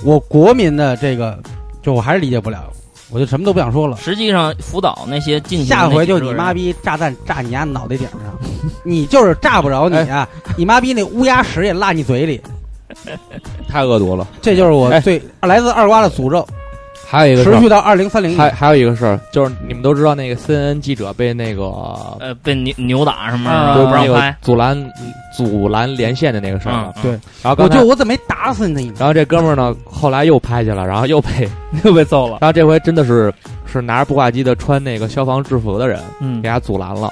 [0.05, 1.37] 我国民的这个，
[1.81, 2.71] 就我还是理解不了，
[3.11, 3.95] 我就什么都不想说了。
[3.97, 8.19] 实际上，福岛那些进去下回就你妈逼炸弹炸你丫脑袋顶上，
[8.83, 10.27] 你就是炸不着你啊！
[10.57, 12.41] 你妈逼那乌鸦屎也落你嘴里，
[13.69, 14.27] 太恶毒了。
[14.41, 16.45] 这就是我哎最来自二瓜的诅咒。
[17.15, 18.39] 还有一个持续到二零三零年。
[18.39, 21.63] 还还有一个事儿，就是你们都知道那个 CNN 记者被那个
[22.19, 24.35] 呃，被扭扭打什么不让拍。
[24.41, 24.91] 阻拦
[25.35, 27.11] 阻拦连线的那个事儿对
[27.41, 28.95] 然后我就我怎么没打死你呢？
[28.99, 31.49] 然后这哥们儿呢，后来又拍去了，然后又被，
[31.83, 32.37] 又被揍了。
[32.41, 33.33] 然后这回真的是
[33.65, 37.09] 是拿着步话机的穿那个消防制服的人嗯给，他阻拦了，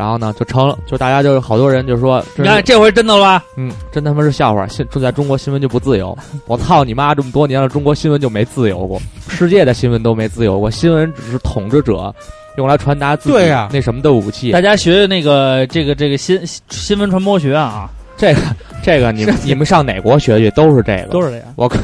[0.00, 3.44] 然后呢就成了，就大家就是好多人就说，你看这回真的了吧？
[3.58, 6.16] 嗯，真他妈是笑话，现住在中国新闻就不自由，
[6.48, 7.14] 我操你妈！
[7.14, 8.98] 这么多年了，中国新闻就没自由过，
[9.28, 12.14] 世界的新闻都没自由过，新闻只是统治者
[12.56, 13.36] 用来传达自己
[13.70, 14.52] 那什么的武器。
[14.52, 16.40] 大家学那个这个这个新
[16.70, 18.40] 新闻传播学啊，这个
[18.82, 21.78] 这个你们 你们上哪国学去都是这个，都是这样我看，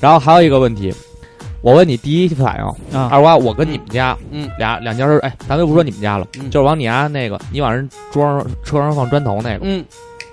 [0.00, 0.92] 然后还有一个问题，
[1.62, 3.08] 我问你第一反应，啊。
[3.12, 9.84] 二瓜，我跟你们家，嗯俩两家人，哎，咱就不说你们家了，嗯就是往你家那个，你往人桌上车上放砖头那个嗯，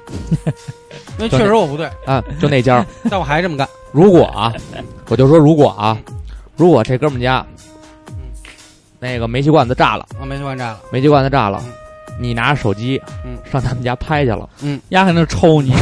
[1.19, 2.85] 因为确实我不对，啊，就那家。
[3.09, 3.67] 但我还这么干。
[3.91, 4.53] 如果啊，
[5.09, 5.97] 我就说如果啊，
[6.55, 7.45] 如果这哥们家，
[8.99, 10.79] 那个煤气罐子炸了，我没去关炸了。
[10.91, 11.71] 煤气罐子炸了嗯，
[12.19, 15.73] 你拿着手机，嗯上他们家拍去了，嗯丫还能抽你，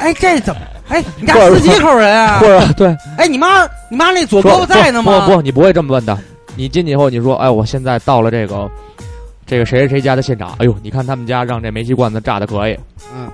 [0.00, 0.60] 哎，这怎么？
[0.88, 2.46] 哎，你家或者十几口人啊或？
[2.46, 5.26] 者对，哎，你妈，你妈那左胳膊在呢吗？
[5.26, 6.16] 不不，你不会这么问的。
[6.56, 8.68] 你进去以后，你说，哎，我现在到了这个
[9.46, 12.78] 这个谁谁谁家的现场，哎呦，你看他们家让这煤气罐子炸的可以，
[13.14, 13.30] 嗯，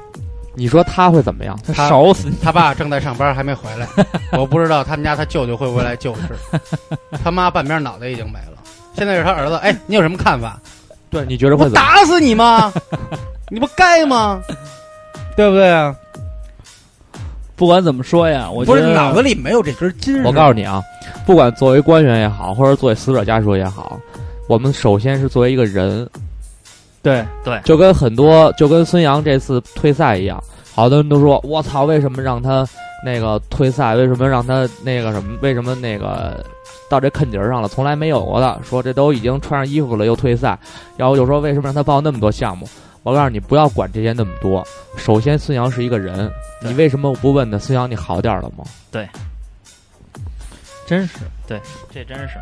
[0.54, 1.58] 你说他会怎么样？
[1.74, 2.36] 他烧死你！
[2.42, 3.86] 他爸正在上班，还没回来。
[4.32, 6.58] 我不知道他们家他舅舅会不会来救治。
[7.22, 8.58] 他妈半边脑袋已经没了，
[8.96, 9.56] 现在是他儿子。
[9.56, 10.58] 哎，你有什么看法？
[11.08, 11.76] 对，你觉得会怎么？
[11.76, 12.72] 打死你吗？
[13.48, 14.42] 你不该吗？
[15.36, 15.94] 对不对啊？
[17.56, 20.22] 不管怎么说呀，我不觉得是脑子里没有这根筋。
[20.24, 20.82] 我告诉你啊，
[21.24, 23.98] 不管作为官员也好，或者作为死者家属也好，
[24.48, 26.08] 我们首先是作为一个人，
[27.02, 30.42] 对对，就跟很多就跟孙杨这次退赛一样，
[30.74, 32.66] 好多人都说我操，为什么让他
[33.04, 33.94] 那个退赛？
[33.94, 35.38] 为什么让他那个什么？
[35.40, 36.44] 为什么那个
[36.90, 37.68] 到这坑节儿上了？
[37.68, 40.58] 从来没有过的，说这都已经穿上衣服了又退赛，
[40.96, 42.68] 然后又说为什么让他报那么多项目？
[43.04, 44.66] 我告诉你，不要管这些那么多。
[44.96, 46.28] 首先，孙杨是一个人，
[46.62, 48.64] 你为什么不问他孙杨你好点了吗？
[48.90, 49.06] 对
[50.86, 51.60] 真是对
[51.92, 52.34] 这真是。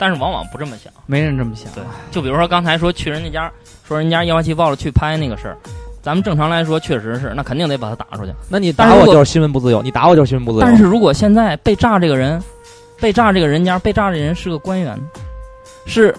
[0.00, 1.70] 但是往往不这么想，没人这么想。
[1.72, 3.52] 对，就比如说刚才说去人家家，
[3.86, 5.56] 说人家烟花气爆了去拍那个事儿，
[6.02, 8.32] 咱们正常来说确实是，那肯定得把他打出去。
[8.48, 10.66] 那你打我就是新闻不自由，你打我就是新闻不自由。
[10.66, 12.42] 但是如果现在被炸这个人，
[13.00, 14.98] 被炸这个人家被炸这人是个官员，
[15.86, 16.14] 是，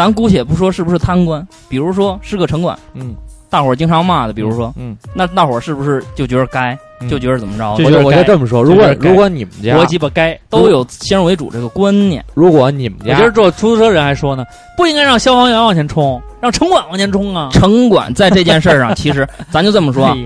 [0.00, 3.14] 咱姑且不说是不是贪官，比如说是个城管，嗯，
[3.50, 7.72] 大伙儿经常骂的，比如说，嗯，那大伙儿是不是就觉得该，嗯就觉得怎么着？
[7.84, 10.34] 我就我就这么说，如果如果你们家我鸡巴该。
[10.48, 12.24] 都有先入为主这个观念。
[12.32, 14.42] 如果你们家我今儿坐出租车人还说呢，
[14.74, 17.50] 不应该让消防员往前冲，让城管往前冲啊！
[17.52, 20.16] 城管在这件事儿上，其实 咱就这么说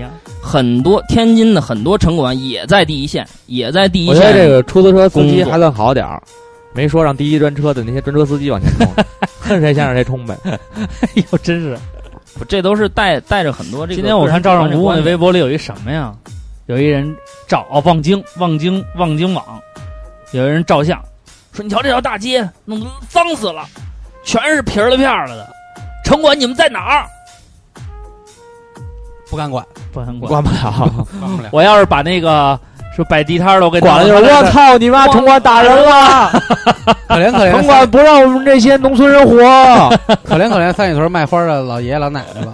[0.41, 4.37] 很多天津的很多城管也在第一线，也在第一我觉得线。
[4.37, 6.23] 这个出租车司机还算好点儿，
[6.73, 8.87] 没说让第一专车的那些专车司机往前冲，
[9.45, 10.35] 恨谁先让谁冲呗。
[10.43, 10.57] 哎
[11.31, 11.77] 呦，真是！
[12.37, 13.95] 不这都是带带着很多这个。
[13.95, 16.13] 今天我看赵尚武那微微博里有一什么呀？
[16.65, 17.15] 有一人
[17.47, 19.45] 照哦望京望京望京网，
[20.31, 20.99] 有一人照相，
[21.53, 23.65] 说你瞧这条大街弄得脏死了，
[24.23, 25.47] 全是皮儿了片儿了的。
[26.03, 27.05] 城管你们在哪儿？
[29.29, 30.29] 不敢管，不敢管。
[30.29, 31.49] 管不了， 管不了。
[31.51, 32.59] 我要是把那个
[32.95, 36.31] 说摆地摊儿的，我给管了我操你妈，城管打人了，
[37.07, 39.35] 可怜可怜城管不让我们这些农村人活。
[40.23, 42.53] 可怜可怜三里屯卖花的老爷爷老奶奶了。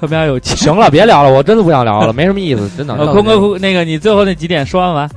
[0.00, 0.56] 特别有钱。
[0.56, 2.94] 行了，别聊了，我真的不想聊了，没什么意思，真的。
[2.94, 5.10] 呃，坤哥，坤那个你最后那几点说完完？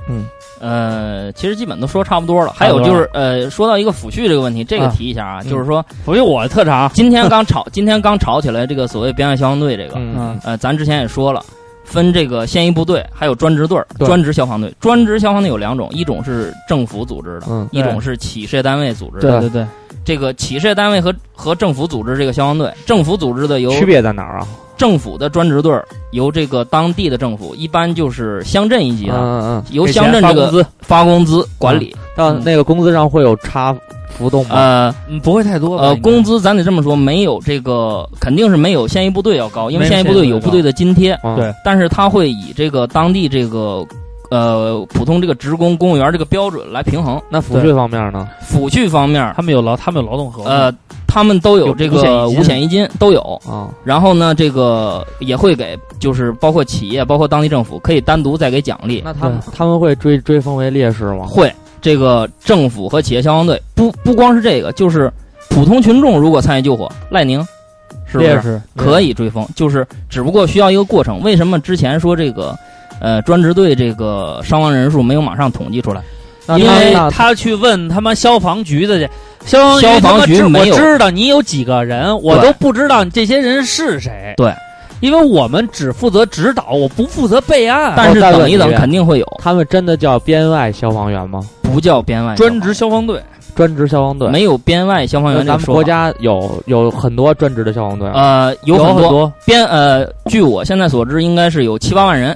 [0.62, 2.54] 呃，其实基本都说差不多了。
[2.56, 6.90] 还有就是，呃，说到一个抚恤这个问题，这个啊提一下啊，嗯就是说，抚恤我的特长。
[6.94, 11.44] 今天刚吵，今天刚吵起来这个所谓边外消防队这个，嗯，呃，咱之前也说了，
[11.90, 14.74] 分这个现役部队，还有专职队儿、专职消防队。
[14.80, 19.40] 专职消防队有两种，一种是政府组织的，嗯一种是企事业单位组织对的。
[19.42, 19.68] 对对对，
[20.06, 24.48] 这个企事业单位和和政府组织这个消防队，政府组织的由区别在哪儿啊？
[24.78, 31.94] 政府的专职队儿由这个当地的政府，一般就是乡镇一级的，嗯嗯由乡镇这个发工资，发工资管理。
[31.96, 33.76] 嗯，但那个工资上会有差
[34.10, 34.56] 浮动吗？
[34.56, 43.86] 呃嗯，不会太多吧呃，工资咱得这么说，没有这个肯定是没有现役部队要高，因为现役部队有部队的津贴，嗯对但是他会以这个当地这个
[44.30, 47.22] 呃普通这个职工公务员这个标准来平衡。
[47.30, 48.28] 那抚恤方面呢？
[48.42, 50.52] 抚恤方面，他们有劳，他们有劳动合同。
[50.52, 50.74] 呃，
[51.08, 53.22] 他们都有这个五险一金都有。
[53.48, 59.02] 啊，然后呢，这个也会给，就是包括企业、包括当地政府，可以单独再给奖励。
[59.04, 61.26] 那他们他们会追追封为烈士吗？
[61.26, 61.52] 会，
[61.82, 65.12] 这个政府和企业消防队不不光是这个，就是
[65.50, 67.46] 普通群众如果参与救火，赖宁
[68.06, 69.48] 是不是可以追封？
[69.56, 71.22] 就是只不过需要一个过程。
[71.22, 72.56] 为什么之前说这个
[73.00, 76.02] 呃专职队这个伤亡人数没有马上统计出来？
[76.58, 79.08] 因为他去问他妈消防局的去，
[79.46, 84.34] 消防消防局我知道你有几个人，我都不知道这些人是谁。
[84.36, 84.52] 对，
[85.00, 87.94] 因为我们只负责指导，我不负责备案。
[87.96, 91.42] 但是等一等肯定会有，他们真的叫编外消防员吗？
[91.62, 93.22] 不叫编外专职消防队，
[93.56, 94.28] 专职消防队？
[94.30, 95.66] 没有编外消防员这个说法。
[95.66, 102.36] 咱们国家有有很多专职的消防队，呃有有很多多编呃，据我现在所知，应该是有七八万人，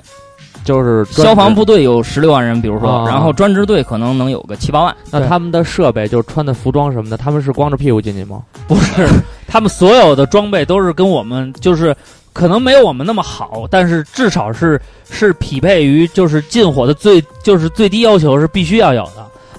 [0.64, 4.96] 就是消防部队有十六万人，比如说，啊然后专职队可能能有个七八万。
[5.10, 8.44] 那他们的设备就是穿的服装什么的，他们是光着屁股进去吗？
[8.68, 9.08] 不是，
[9.48, 11.94] 他们所有的装备都是跟我们就是。
[12.34, 19.08] 可能没有我们那么好，但是至少是是匹配于就是进火的最就是最低要求是必须要有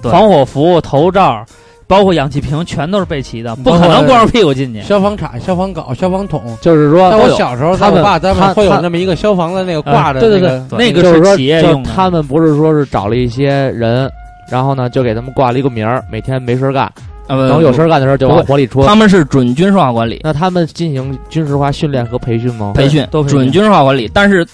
[0.01, 1.43] 的，防火服、头罩，
[1.87, 4.81] 包括氧气瓶全都是备齐的，不可能光着屁股进去。
[4.81, 6.43] 消防铲、消防镐、消防桶。
[6.61, 14.11] 就是说在我小时候，在他们爸他他们会有那么一个消防的那个挂着对对那个，那个就是企业就用的，他们不是说是找了一些人，
[14.49, 16.91] 然后呢就给他们挂了一个名儿，每天没事儿干，
[17.27, 18.85] 呃，等有事儿干的时候就往火里戳。
[18.85, 22.73] 他们是准军事化管理，那他们进行军事化训练和培训吗？
[22.75, 24.45] 培训都准军事化管理，但是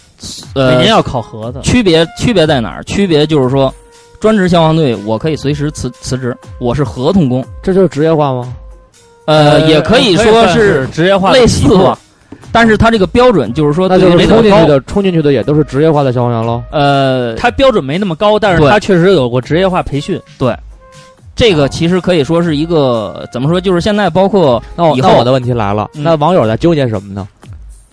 [0.55, 1.61] 呃每年，要考核的。
[1.61, 2.83] 区别区别在哪儿？
[2.83, 3.73] 区别就是说，
[4.19, 8.53] 专职消防队我可以随时辞辞职，我是合同工，这就是职业化吗？
[9.25, 11.97] 呃，也可以说是职业化类似吧，
[12.51, 16.61] 但是它这个标准就是说，那就冲进去的，冲进去的也都是职业化的消防员喽。
[16.71, 20.19] 呃，他标准没那么高，但是对他确实有过职业化培训。
[21.41, 23.59] 这个其实可以说是一个怎么说？
[23.59, 26.03] 就是现在包括那以后那我的问题来了，嗯。
[26.03, 27.27] 那网友在纠结什么呢？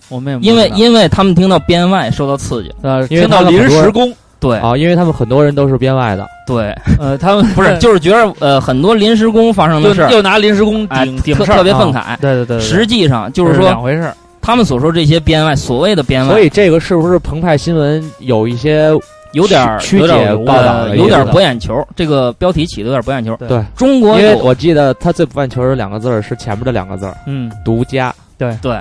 [0.07, 4.57] 我们也因为因为他们听到编外受到刺激，呃，听到临时工，对。
[4.59, 11.79] 啊，因为他们很多人都是编外的，对， 呃，他们不是就是觉得呃很多临时工发生的事儿，又又拿临时工哎顶顶事儿，特特别啊。
[11.79, 12.19] 愤慨。
[12.21, 12.59] 对对对，对。
[12.59, 14.15] 实际上就是这说，两回事儿。
[14.41, 18.91] 他们所说这些编外，所谓的编外，所以这个是不是澎湃新闻有一些
[19.33, 21.85] 有点儿曲解报道有点儿博眼球。
[21.95, 23.35] 这个标题起的有点儿博眼球。
[23.47, 23.63] 对？
[23.75, 28.79] 中国因为我记得他最博眼球有两个字儿是前面的两个字儿嗯，“独家对对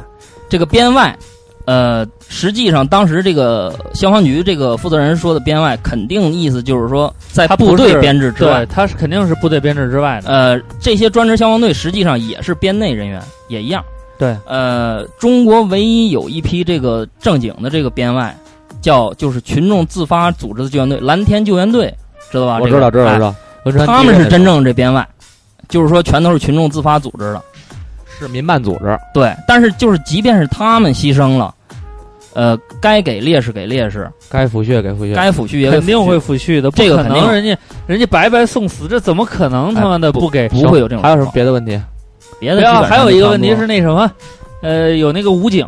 [0.48, 1.14] 这个编外，
[1.66, 10.30] 呃，实际上当时这个消防局这个负责人说的编外，肯定意思就是说在他部队编制之外对，，他是肯定是部队编制之外的。
[10.30, 13.84] 呃，这些专职消防队实际上也是编内人员，也一样。
[14.18, 18.34] 对，呃，中国唯一有一批这个正经的这个编外，
[18.80, 21.92] 叫就是群众自发组织的救援队——蓝天救援队，
[22.30, 22.58] 知道”，吧？
[22.60, 23.20] 我这个知道知道知。
[23.20, 23.34] 道。
[23.86, 25.06] 他们是真正这编外，
[25.68, 27.42] 就是说全都是群众自发组织的。
[28.18, 31.54] 是民办组织，对，但是就是即便是他们牺牲了，
[32.34, 35.14] 呃，该给烈士给烈士，该抚恤给抚恤。
[35.14, 37.56] 该抚恤也肯定会抚恤的，不可这个肯定能人家
[37.86, 40.48] 人家白白送死，这怎么可能他妈的不不给？
[40.48, 41.80] 不会有这种还有什么别的问题？
[42.40, 44.10] 别的基本上对啊还有一个问题是那什么，
[44.62, 45.64] 呃，有那个武警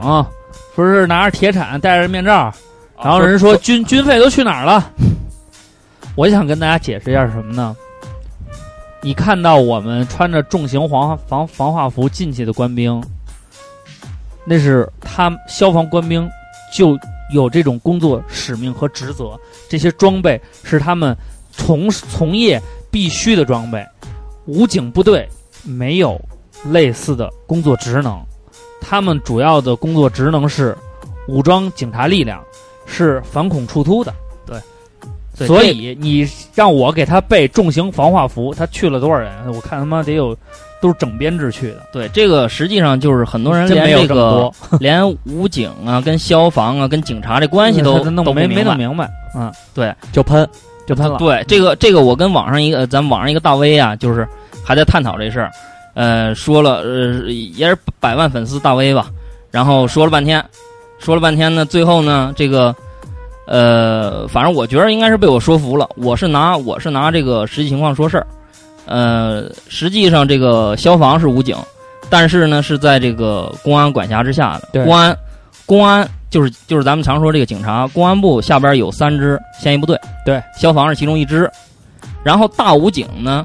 [0.74, 2.52] 不是拿着铁铲戴着面罩，
[3.02, 4.92] 然后人说军军费都去哪儿了？
[6.16, 7.74] 我想跟大家解释一下什么呢？
[9.02, 13.02] 你看到我们穿着重型防防防化服进去的官兵，
[14.44, 16.28] 那是他消防官兵
[16.74, 16.98] 就
[17.32, 19.38] 有这种工作使命和职责，
[19.68, 21.16] 这些装备是他们
[21.50, 23.82] 从从业必须的装备。
[24.44, 25.26] 武警部队
[25.62, 26.20] 没有
[26.66, 28.20] 类似的工作职能，
[28.80, 30.76] 他们主要的工作职能是
[31.28, 32.44] 武装警察力量，
[32.90, 34.12] 是反恐处突的。
[35.36, 39.32] 对，所以你让我给他备重型防化服，他去了多少人？
[39.54, 40.36] 我看他妈得有，
[40.82, 49.50] 都是整编制去的，对这个实际上就是很多人真没有连这个连武警啊、跟消防啊、跟警察这关系都他弄都不没没弄明明白，嗯，
[50.12, 50.46] 就喷，
[50.86, 51.16] 就喷了。
[51.18, 54.28] 对，这个这个我跟网上一个呃咱们网上一个大 V 啊，就是
[54.62, 55.50] 还在探讨这事儿，
[55.94, 59.10] 呃，说了呃也是百万粉丝大 V 吧，
[59.50, 60.44] 然后说了半天，
[61.00, 62.74] 说了半天呢，最后呢这个
[63.46, 68.26] 呃，反正我觉得应该是被我说服了，我是拿我是拿这个实际情况说事儿，
[68.86, 71.56] 呃，实际上这个消防是武警，
[72.08, 74.84] 但是呢是在这个公安管辖之下的，对。
[74.84, 75.16] 公安
[75.66, 81.50] 公安就是就是咱们常说这个警察，公安部下边有三支现役部队，对，消防是其中一支，
[82.22, 83.44] 然后大武警呢，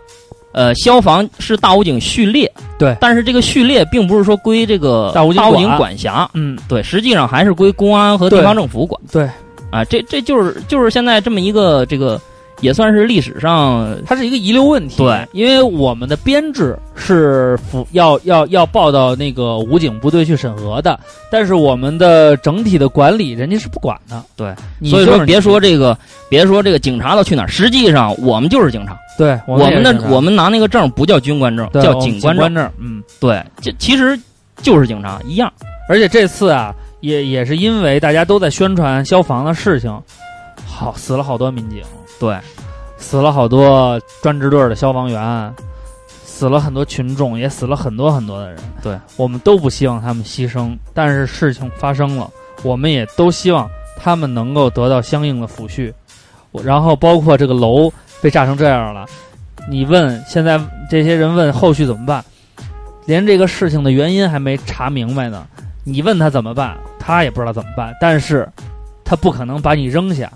[0.55, 2.49] 呃，消防是大武警序列，
[2.79, 2.95] 对。
[3.01, 5.97] 但是这个序列并不是说归这个大武警武警管管。
[5.97, 9.29] 辖，嗯，对，实际上还是归公安和地方政府管，对，
[9.69, 12.19] 啊，这这就是就是现在这么一个这个
[12.61, 14.97] 也算是历史上它是一个遗留问题。
[14.97, 20.99] 对，因为我们的编制是服要要要报到那个武警部队去审核的，
[21.31, 24.23] 但是我们的整体的管理人家是不管的。
[24.35, 24.53] 对，
[24.89, 25.97] 所以说别说这个，
[26.29, 32.71] 别说这个警察都去哪儿，实际上我们就是警察，对我们的我们拿那个证不叫军官证，叫警官证，证。
[32.79, 34.17] 嗯，对，这其实
[34.61, 35.51] 就是警察一样。
[35.87, 40.01] 而且这次啊，也也是因为大家都在宣传消防的事情，
[40.65, 41.83] 好死了好多民警。
[42.19, 42.37] 对，
[42.97, 45.53] 死了好多专职队的消防员，
[46.23, 48.57] 死了很多群众，也死了很多很多的人。
[48.81, 52.29] 对我们都不希望他们牺牲，但是事情发生了，
[52.63, 55.93] 我们也都希望他们能够得到相应的抚恤。
[56.63, 57.91] 然后包括这个楼
[58.21, 59.05] 被炸成这样了，
[59.69, 60.57] 你问现在
[60.89, 62.23] 这些人问后续怎么办，
[63.05, 65.45] 连这个事情的原因还没查明白呢，
[65.83, 68.47] 你问他怎么办，他也不知道怎么办，但是
[69.03, 70.31] 他不可能把你扔下，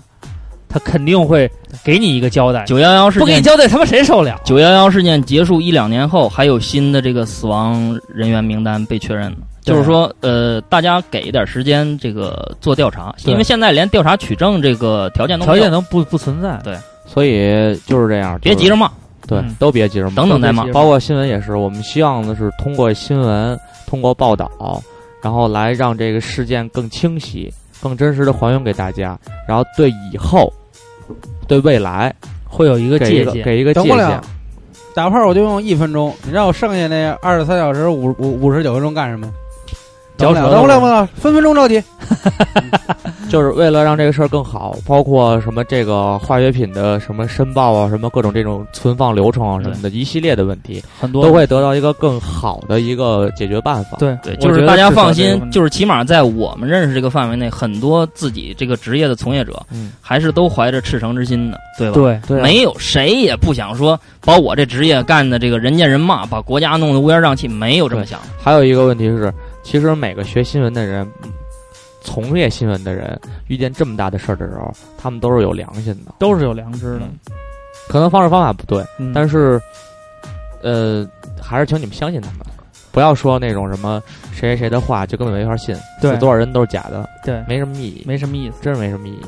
[0.70, 1.50] 他肯定会
[1.84, 2.64] 给你一个交代。
[2.64, 4.40] 九幺幺事件，不给你交代，他妈谁受了？
[4.44, 9.36] 九幺幺事件结束一两年后，还有新的这个死亡人员名单被确认了。
[9.62, 16.58] 对就是说，呃，大家给一点时间，这个做调查，因为现在连调查取证这个条件都条件都不不存在。
[16.64, 18.90] 对所以就是这样，别急着骂，
[19.26, 24.50] 对嗯，都别急着骂，等等再骂包括新闻也是，我们希望的是通过新闻、通过报道，
[25.22, 27.52] 然后来让这个事件更清晰、
[27.82, 30.50] 更真实的还原给大家，然后对以后、
[31.50, 33.34] 对未来会有一个给一借鉴。
[33.38, 34.22] 个给一个界限等不了。
[34.94, 39.28] 打炮我就用一分钟，你让我剩下那二十三小时五五五十九分钟干什么？
[40.20, 41.82] 等不了，嚼舌头等不了，等不了，分分钟着急。
[43.30, 53.96] 就是为了让这个事儿更好，包括什么这个化学品的什么申报啊，什么各种这种存放流程啊什么的一系列的问题，很多都会得到一个更好的一个解决办法。
[53.98, 61.94] 对就是大家放心就是起码在我们认识这个范围内，很多自己这个职业的从业者，嗯，还是都怀着赤诚之心的，对吧？
[61.94, 68.18] 对对啊没有谁也不想说把我这职业干的这个人见人骂，把国家弄得乌烟瘴气，没有这么想。
[68.42, 69.32] 还有一个问题是，
[69.62, 71.30] 其实每个学新闻的人，嗯
[72.02, 76.14] 从业新闻的人，遇见这么大的事儿的时候，他们都是有良心的。
[76.18, 77.02] 都是有良知的。
[77.88, 79.60] 可能方式方法不对，嗯但是，
[80.62, 81.06] 呃，
[81.42, 82.38] 还是请你们相信他们，
[82.90, 84.02] 不要说那种什么
[84.32, 88.56] 谁谁谁的话就根本没法信，对死多少人都是假的，对，没什么意义，没什么意思。
[88.62, 89.20] 真是没什么意义。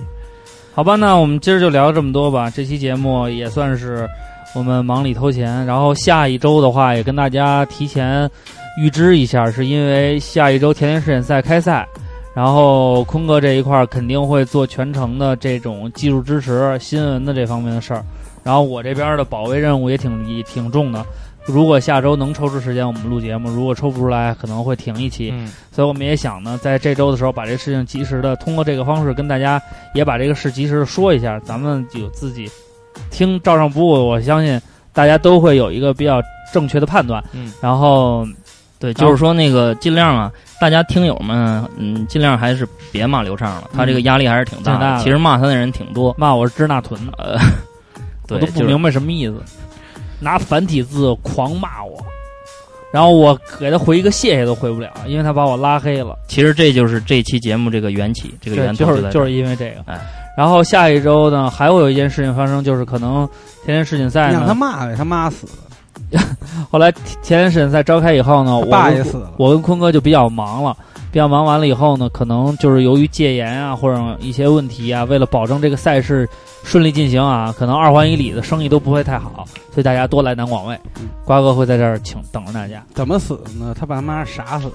[0.75, 2.49] 好吧，那我们今儿就聊这么多吧。
[2.49, 4.09] 这期节目也算是
[4.55, 8.31] 我们忙里偷闲，然后下一周的话也跟大家提前
[8.79, 11.87] 预知一下，是因为下一周田联世锦赛开赛，
[12.35, 18.05] 然后坤哥这一块儿肯定会做全程的这种技术支持、新闻的这方面的事儿，
[18.43, 21.05] 然后我这边的保卫任务也挺也挺重的。
[21.45, 25.31] 如果下周能抽出时间，我们录节目；如果抽不出来，可能会停一期。
[25.35, 29.61] 嗯，所以我们也想呢，在这周的时候把这事情及时的通过这个方式跟大家
[29.93, 32.49] 也把这个事及时的说一下，咱们有自己
[33.11, 34.61] 听照上不误，我相信
[34.93, 36.23] 大家都会有一个比较
[36.55, 37.21] 正确的判断。
[37.33, 38.25] 嗯，然后
[38.83, 40.29] 对，就是说那个尽量啊，
[40.61, 47.39] 大家听友们，嗯，尽量还是别骂刘畅了，他这个压力还是挺大的其实骂他的人挺多，骂我是支那屯的，呃，
[48.27, 49.41] 对，我都不明白什么意思，
[50.19, 51.97] 拿繁体字狂骂我，
[52.93, 56.19] 然后我给他回一个谢谢都回不了，因为他把我拉黑了。
[56.27, 59.83] 其实这就是这期节目这个缘起，这个对，源头就是就是因为这个。
[59.87, 60.01] 哎
[60.35, 63.29] 然后下一周呢，还会有一件事情发生，就是可能
[63.67, 65.53] 天天世锦赛你让他，骂呗，他妈死了，
[66.71, 66.93] 后来
[67.23, 69.33] 前联世锦赛召开以后呢，我爸也死了。
[69.37, 70.77] 我跟坤哥就比较忙了，
[71.11, 76.29] 比较忙完了以后呢，可能就是由于戒严啊或者一些问题啊，为了保证这个赛事
[76.65, 82.83] 顺利进行啊，可能二环以里的生意都不会太好，所以大家多来南广卫嗯，瓜哥会在这儿请等着大家。
[82.95, 83.75] 怎么死的呢？
[83.79, 84.73] 他把他妈傻死了，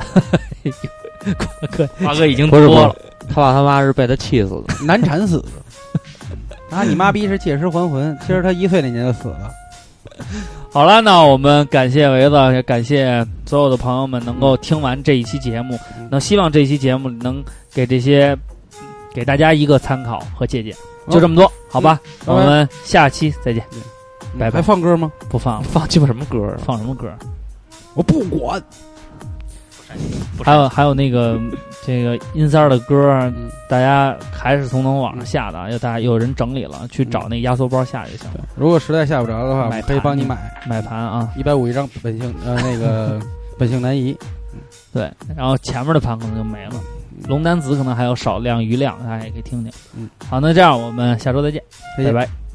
[1.37, 2.95] 瓜 哥瓜哥已经不是多了，
[3.29, 4.85] 他爸他妈是被他气死的。
[4.85, 5.47] 难产死的。
[6.69, 9.49] 啊，你妈逼是借尸还魂，其实他一岁那年就死了。
[10.71, 15.77] 好了，那我们感谢维子，也感谢所有的朋友们能够听完这一期节目。
[15.97, 17.43] 嗯那希望这期节目能
[17.73, 18.37] 给这些
[19.13, 20.75] 给大家一个参考和借鉴。
[21.09, 21.99] 就这么多，好吧？
[22.25, 23.63] 我们下期再见。
[24.37, 25.11] 拜拜还放歌吗？
[25.29, 26.57] 不放，放鸡巴什么歌啊？
[26.65, 27.11] 放什么歌？
[27.93, 28.61] 我不管。
[30.43, 31.39] 还有还有那个
[31.87, 38.41] 这个阴三儿的歌，嗯大家还是从能网上下的，又大家有人整理了，去找那压缩包下就行了。
[38.55, 40.37] 如果实在下不着的话，可以帮你买
[40.67, 43.17] 买盘啊，一百五一张本性呃那个
[43.57, 44.15] 本性难移。
[44.91, 46.73] 对，然后前面的盘可能就没了。
[47.27, 49.71] 龙丹子可能还有少量余量，大家也可以听听。
[49.95, 51.63] 嗯，好，那这样我们下周再见，
[51.97, 52.46] 再见拜拜。